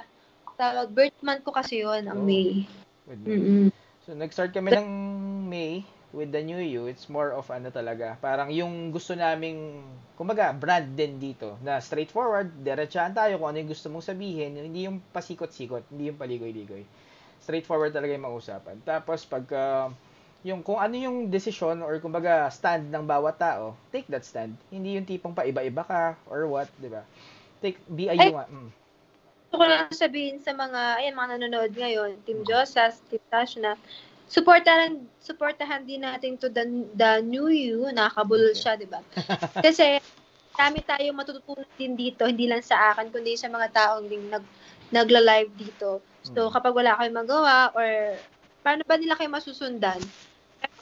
tawag 0.55 0.95
birth 0.95 1.19
month 1.27 1.43
ko 1.43 1.51
kasi 1.51 1.83
yun 1.83 2.07
ang 2.07 2.23
Oh. 2.23 2.29
May. 2.29 2.63
with 3.09 3.19
May. 3.27 3.35
Mm. 3.35 3.69
So, 4.07 4.15
nag-start 4.15 4.55
kami 4.55 4.71
ng 4.79 4.89
May 5.51 5.83
with 6.13 6.31
the 6.31 6.41
new 6.45 6.61
you. 6.61 6.87
It's 6.87 7.11
more 7.11 7.35
of 7.35 7.51
ano 7.51 7.69
talaga. 7.69 8.17
Parang 8.21 8.49
yung 8.53 8.95
gusto 8.95 9.13
naming, 9.13 9.83
kumbaga, 10.15 10.53
brand 10.55 10.93
din 10.95 11.17
dito. 11.21 11.57
Na 11.61 11.81
straightforward, 11.83 12.53
diretsahan 12.63 13.13
tayo 13.13 13.37
kung 13.41 13.53
ano 13.53 13.59
yung 13.61 13.71
gusto 13.73 13.89
mong 13.93 14.07
sabihin. 14.07 14.57
Hindi 14.57 14.89
yung 14.89 15.01
pasikot-sikot, 15.13 15.89
hindi 15.93 16.13
yung 16.13 16.21
paligoy-ligoy. 16.21 16.85
Straightforward 17.43 17.93
talaga 17.93 18.13
yung 18.17 18.29
mausapan. 18.29 18.77
Tapos, 18.85 19.25
pagka, 19.25 19.93
yung 20.47 20.63
kung 20.63 20.79
ano 20.79 20.95
yung 20.95 21.27
desisyon 21.27 21.83
or 21.83 21.99
kumbaga 21.99 22.47
stand 22.55 22.95
ng 22.95 23.03
bawat 23.03 23.43
tao, 23.43 23.75
take 23.91 24.07
that 24.07 24.23
stand. 24.23 24.55
Hindi 24.71 24.95
yung 24.95 25.07
tipong 25.09 25.35
paiba-iba 25.35 25.83
ka 25.83 26.15
or 26.31 26.47
what, 26.47 26.71
di 26.79 26.87
ba? 26.87 27.03
Take, 27.59 27.83
be 27.91 28.07
a 28.07 28.15
you. 28.15 28.31
Mm. 28.31 28.71
Gusto 29.49 29.55
ko 29.59 29.65
lang 29.65 29.91
sabihin 29.91 30.39
sa 30.39 30.55
mga, 30.55 31.03
ayan, 31.03 31.17
mga 31.17 31.29
nanonood 31.41 31.73
ngayon, 31.75 32.11
Team 32.23 32.45
Josas, 32.47 33.01
Team 33.11 33.25
Tash 33.33 33.59
na, 33.59 33.75
supportahan, 34.29 35.01
supportahan 35.25 35.89
din 35.89 36.05
natin 36.05 36.37
to 36.37 36.53
the, 36.53 36.69
the 36.95 37.25
new 37.25 37.49
you, 37.49 37.89
nakakabulol 37.91 38.53
siya, 38.53 38.77
di 38.77 38.85
ba? 38.85 39.01
Kasi, 39.65 39.99
dami 40.53 40.85
tayong 40.85 41.17
matututunan 41.17 41.67
din 41.81 41.97
dito, 41.97 42.29
hindi 42.29 42.45
lang 42.45 42.61
sa 42.61 42.93
akin, 42.93 43.09
kundi 43.09 43.35
sa 43.35 43.49
mga 43.49 43.73
taong 43.73 44.07
din 44.07 44.29
nag, 44.29 44.45
nagla-live 44.93 45.51
dito. 45.57 46.05
So, 46.29 46.47
Mm. 46.47 46.53
kapag 46.53 46.77
wala 46.77 46.93
kayong 47.01 47.19
magawa, 47.25 47.73
or 47.73 48.21
paano 48.61 48.85
ba 48.85 49.01
nila 49.01 49.17
kayo 49.17 49.33
masusundan? 49.33 49.97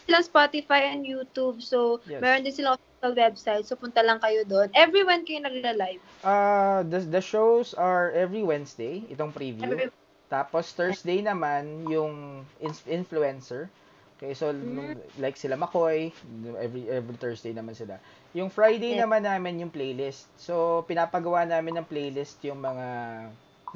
Silang 0.07 0.23
Spotify 0.23 0.95
and 0.95 1.03
YouTube, 1.03 1.59
so, 1.59 1.99
Yes. 2.07 2.23
meron 2.23 2.47
din 2.47 2.55
silang 2.55 2.79
official 2.79 3.13
website, 3.13 3.65
so 3.67 3.75
punta 3.75 4.01
lang 4.01 4.23
kayo 4.23 4.47
doon. 4.47 4.71
Everyone 4.73 5.27
kayo 5.27 5.43
nagla-live. 5.43 6.03
Uh, 6.23 6.87
the, 6.87 7.03
the 7.03 7.21
shows 7.21 7.75
are 7.75 8.15
every 8.15 8.47
Wednesday, 8.47 9.03
itong 9.11 9.35
preview. 9.35 9.67
Every, 9.67 9.91
Tapos 10.27 10.75
Thursday 10.75 11.23
naman 11.23 11.87
yung 11.87 12.43
in- 12.59 12.87
influencer. 12.91 13.71
Okay, 14.19 14.35
so 14.35 14.51
nung- 14.51 14.99
like 15.19 15.39
sila 15.39 15.55
Makoy, 15.55 16.11
every 16.59 16.89
every 16.91 17.15
Thursday 17.15 17.55
naman 17.55 17.79
sila. 17.79 18.03
Yung 18.33 18.51
Friday 18.51 18.99
Yeah. 18.99 19.07
naman 19.07 19.23
namin 19.23 19.63
yung 19.63 19.71
playlist. 19.71 20.27
So 20.35 20.83
pinapagawa 20.83 21.47
namin 21.47 21.79
ng 21.79 21.87
playlist 21.87 22.43
yung 22.43 22.59
mga 22.59 22.87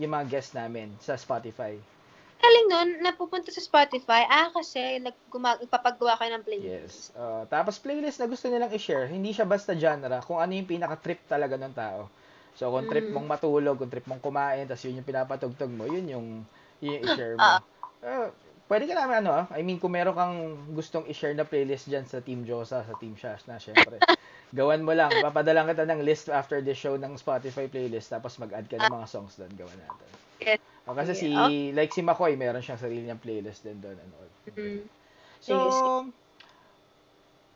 yung 0.01 0.11
mga 0.11 0.27
guests 0.27 0.51
namin 0.51 0.91
sa 0.99 1.15
Spotify. 1.15 1.79
Galing 2.41 2.67
nun, 2.73 2.89
napupunta 3.05 3.53
sa 3.53 3.61
Spotify, 3.61 4.25
ah, 4.27 4.49
kasi 4.51 4.99
nagpapagawa 4.99 6.17
kayo 6.17 6.31
ng 6.35 6.45
playlist. 6.45 6.73
Yes. 6.73 6.95
Uh, 7.13 7.45
tapos 7.47 7.77
playlist 7.77 8.19
na 8.19 8.27
gusto 8.27 8.49
nilang 8.49 8.73
i-share, 8.73 9.07
hindi 9.07 9.31
siya 9.31 9.45
basta 9.45 9.77
genre, 9.77 10.25
kung 10.25 10.41
ano 10.41 10.57
yung 10.57 10.69
pinaka-trip 10.69 11.21
talaga 11.29 11.61
ng 11.61 11.75
tao. 11.77 12.09
So 12.57 12.73
kung 12.73 12.91
trip 12.91 13.09
Mm. 13.09 13.15
mong 13.15 13.29
matulog, 13.29 13.77
kung 13.79 13.93
trip 13.93 14.09
mong 14.09 14.25
kumain, 14.25 14.67
tapos 14.67 14.85
yun 14.89 15.01
yung 15.01 15.09
pinapatugtog 15.09 15.71
mo, 15.71 15.85
yun 15.87 16.05
yung, 16.09 16.27
yun 16.83 16.99
yung 16.99 17.05
i-share 17.07 17.37
mo. 17.37 17.61
Uh, 18.01 18.33
pwede 18.67 18.89
ka 18.89 18.97
naman 18.97 19.23
ano, 19.25 19.45
I 19.53 19.61
mean 19.61 19.77
kung 19.77 19.93
meron 19.93 20.17
kang 20.17 20.37
gustong 20.73 21.05
i-share 21.07 21.37
na 21.37 21.45
playlist 21.45 21.87
dyan 21.87 22.09
sa 22.09 22.25
Team 22.25 22.49
Josa, 22.49 22.81
sa 22.83 22.95
Team 22.97 23.15
Shash 23.17 23.45
na 23.47 23.61
syempre. 23.61 24.01
gawan 24.57 24.83
mo 24.83 24.91
lang, 24.97 25.13
papadalang 25.21 25.69
kita 25.71 25.87
ng 25.87 26.03
list 26.03 26.27
after 26.33 26.59
the 26.65 26.75
show 26.75 26.97
ng 26.97 27.15
Spotify 27.21 27.71
playlist, 27.71 28.11
tapos 28.11 28.41
mag-add 28.41 28.67
ka 28.67 28.81
ng 28.81 28.91
mga 28.91 29.07
songs 29.07 29.39
doon, 29.39 29.53
gawan 29.55 29.79
natin. 29.79 30.11
Yes. 30.41 30.70
O, 30.91 30.95
kasi 30.99 31.15
si, 31.15 31.31
Yeah. 31.31 31.79
like 31.79 31.95
si 31.95 32.03
McCoy, 32.03 32.35
meron 32.35 32.59
siyang 32.59 32.83
sarili 32.83 33.07
niyang 33.07 33.23
playlist 33.23 33.63
din 33.63 33.79
doon 33.79 33.95
and 33.95 34.11
all. 34.11 34.31
Mm. 34.59 34.83
So. 35.39 35.55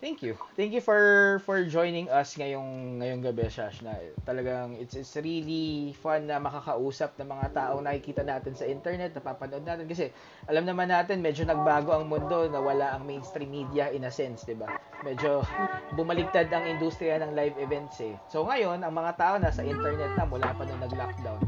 Thank 0.05 0.20
you. 0.20 0.37
Thank 0.53 0.77
you 0.77 0.85
for 0.85 1.01
for 1.49 1.64
joining 1.64 2.12
us 2.12 2.37
ngayong 2.37 3.01
ngayong 3.01 3.25
gabi, 3.25 3.49
Shash. 3.49 3.81
Na 3.81 3.97
talagang 4.29 4.77
it's 4.77 4.92
it's 4.94 5.16
really 5.16 5.97
fun 5.97 6.29
na 6.29 6.37
makakausap 6.37 7.16
ng 7.16 7.25
mga 7.25 7.47
taong 7.57 7.81
nakikita 7.81 8.20
natin 8.20 8.53
sa 8.53 8.68
internet, 8.68 9.16
napapanood 9.16 9.64
natin 9.64 9.88
kasi 9.88 10.12
alam 10.44 10.68
naman 10.68 10.92
natin 10.92 11.25
medyo 11.25 11.49
nagbago 11.49 11.97
ang 11.97 12.05
mundo, 12.05 12.44
na 12.53 12.61
wala 12.61 12.92
ang 12.92 13.09
mainstream 13.09 13.49
media 13.49 13.88
in 13.97 14.05
a 14.05 14.12
sense, 14.12 14.44
'di 14.44 14.61
ba? 14.61 14.68
Medyo 15.05 15.45
bumaligtad 15.93 16.49
ang 16.49 16.64
industriya 16.64 17.21
ng 17.21 17.37
live 17.37 17.61
events 17.61 18.01
eh. 18.01 18.17
So 18.25 18.49
ngayon, 18.49 18.81
ang 18.81 18.97
mga 18.97 19.12
tao 19.21 19.35
nasa 19.37 19.61
internet 19.61 20.17
na 20.17 20.25
mula 20.25 20.57
pa 20.57 20.64
nung 20.64 20.81
nag-lockdown. 20.81 21.40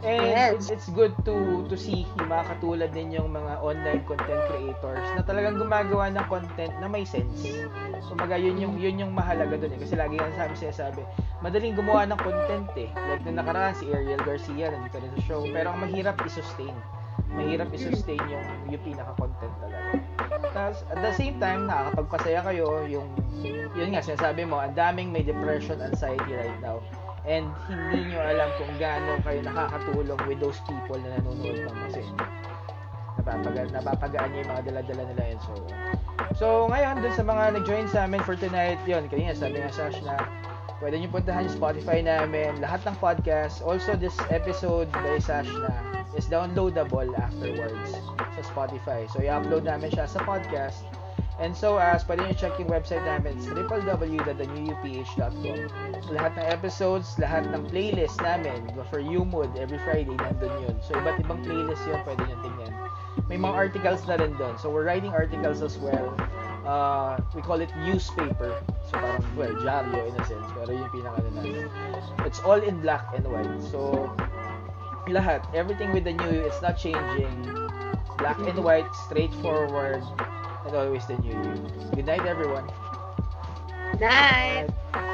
And 0.00 0.56
Yes. 0.56 0.72
it's, 0.72 0.88
good 0.88 1.12
to 1.28 1.68
to 1.68 1.76
see 1.76 2.08
yung 2.16 2.32
mga 2.32 2.56
katulad 2.56 2.90
ninyong 2.96 3.28
mga 3.28 3.52
online 3.60 4.00
content 4.08 4.42
creators 4.48 5.04
na 5.12 5.20
talagang 5.20 5.60
gumagawa 5.60 6.08
ng 6.08 6.24
content 6.24 6.72
na 6.80 6.88
may 6.88 7.04
sense. 7.04 7.44
Kumaga 8.08 8.40
yun 8.40 8.56
yung 8.56 8.74
yun 8.80 8.96
yung 8.96 9.12
mahalaga 9.12 9.60
doon 9.60 9.76
eh 9.76 9.80
kasi 9.84 9.94
lagi 10.00 10.16
yan 10.16 10.32
sabi 10.34 10.56
sinasabi, 10.56 11.04
madaling 11.44 11.76
gumawa 11.76 12.08
ng 12.08 12.16
content 12.16 12.72
eh. 12.80 12.88
Like 12.96 13.22
nung 13.28 13.36
nakaraan 13.36 13.76
si 13.76 13.92
Ariel 13.92 14.24
Garcia 14.24 14.72
nandito 14.72 14.96
rin 14.98 15.12
sa 15.14 15.22
show, 15.28 15.44
pero 15.52 15.68
ang 15.76 15.84
mahirap 15.84 16.16
i-sustain. 16.24 16.72
Mahirap 17.36 17.68
i-sustain 17.76 18.18
yung 18.26 18.72
yung 18.72 18.82
pinaka-content 18.82 19.54
talaga. 19.60 20.00
Tapos 20.50 20.82
at 20.88 20.98
the 21.04 21.12
same 21.14 21.36
time 21.38 21.68
nakakapagpasaya 21.68 22.40
kayo 22.44 22.84
yung 22.88 23.08
yun 23.76 23.94
nga 23.94 24.02
sinasabi 24.02 24.44
mo, 24.44 24.58
ang 24.58 24.74
daming 24.74 25.14
may 25.14 25.22
depression, 25.22 25.78
anxiety 25.80 26.32
right 26.34 26.58
now. 26.60 26.82
And 27.28 27.52
hindi 27.68 28.10
nyo 28.10 28.20
alam 28.20 28.48
kung 28.56 28.72
gaano 28.80 29.20
kayo 29.22 29.40
nakakatulong 29.44 30.20
with 30.24 30.40
those 30.40 30.58
people 30.64 30.98
na 30.98 31.20
nanonood 31.20 31.62
ng 31.62 31.68
mga 31.68 31.88
sa 31.92 32.00
inyo. 32.00 32.24
Napapagaan, 33.20 33.68
napapagaan 33.70 34.28
nyo 34.32 34.38
yung 34.40 34.50
mga 34.56 34.64
dala-dala 34.72 35.02
nila 35.12 35.22
and 35.36 35.40
so. 35.44 35.52
So, 36.36 36.46
ngayon, 36.72 37.04
dun 37.04 37.14
sa 37.14 37.24
mga 37.26 37.44
nag-join 37.60 37.86
sa 37.92 38.08
amin 38.08 38.22
for 38.24 38.38
tonight, 38.38 38.80
yun, 38.88 39.04
kanina 39.12 39.36
sabi 39.36 39.60
nga 39.60 39.68
Sash 39.68 40.00
na 40.00 40.16
pwede 40.80 40.98
nyo 40.98 41.12
puntahan 41.12 41.46
yung 41.46 41.56
Spotify 41.60 42.00
namin, 42.00 42.58
lahat 42.58 42.82
ng 42.88 42.96
podcast. 42.98 43.62
Also, 43.62 43.94
this 43.94 44.16
episode 44.32 44.88
by 44.90 45.20
Sash 45.20 45.52
na 45.52 45.70
is 46.16 46.26
downloadable 46.26 47.06
afterwards 47.20 48.00
sa 48.18 48.42
Spotify. 48.42 49.06
So, 49.12 49.22
i-upload 49.22 49.68
namin 49.68 49.92
siya 49.92 50.08
sa 50.08 50.24
podcast. 50.24 50.82
And 51.40 51.56
so, 51.56 51.80
as 51.80 52.04
pwede 52.04 52.28
nyo 52.28 52.36
check 52.36 52.52
yung 52.60 52.68
website 52.68 53.00
namin, 53.08 53.40
it's 53.40 53.48
www.thenewuph.com. 53.48 55.58
Lahat 56.12 56.36
ng 56.36 56.46
episodes, 56.52 57.16
lahat 57.16 57.48
ng 57.48 57.64
playlist 57.72 58.20
namin 58.20 58.60
for 58.92 59.00
YouMood, 59.00 59.56
every 59.56 59.80
Friday, 59.80 60.12
nandun 60.20 60.52
yun. 60.60 60.76
So, 60.84 61.00
iba't 61.00 61.24
ibang 61.24 61.40
playlist 61.40 61.80
yun, 61.88 61.96
pwede 62.04 62.28
nyo 62.28 62.36
tingnan. 62.44 62.76
May 63.32 63.40
mga 63.40 63.56
articles 63.56 64.04
na 64.04 64.20
rin 64.20 64.36
doon. 64.36 64.60
So, 64.60 64.68
we're 64.68 64.84
writing 64.84 65.16
articles 65.16 65.64
as 65.64 65.80
well. 65.80 66.12
Uh, 66.66 67.16
we 67.34 67.42
call 67.42 67.60
it 67.60 67.70
newspaper. 67.84 68.60
So, 68.86 68.98
parang, 68.98 69.24
well, 69.36 69.54
dyaryo 69.64 70.08
in 70.08 70.14
a 70.20 70.24
sense. 70.26 70.46
Pero 70.52 70.70
yung 70.76 70.90
pinaka 70.92 71.24
namin. 71.32 71.68
It's 72.28 72.40
all 72.40 72.60
in 72.60 72.80
black 72.80 73.08
and 73.16 73.24
white. 73.24 73.62
So, 73.72 74.12
lahat, 75.08 75.42
everything 75.54 75.92
with 75.92 76.04
the 76.04 76.14
new, 76.14 76.44
it's 76.44 76.60
not 76.60 76.76
changing. 76.76 77.32
Black 78.18 78.38
and 78.44 78.58
white, 78.60 78.88
straightforward, 79.08 80.04
and 80.66 80.76
always 80.76 81.06
the 81.06 81.16
new 81.24 81.32
you. 81.32 81.54
Good 81.96 82.06
night, 82.06 82.26
everyone. 82.28 82.68
Night! 83.98 84.68
Alright. 84.94 85.09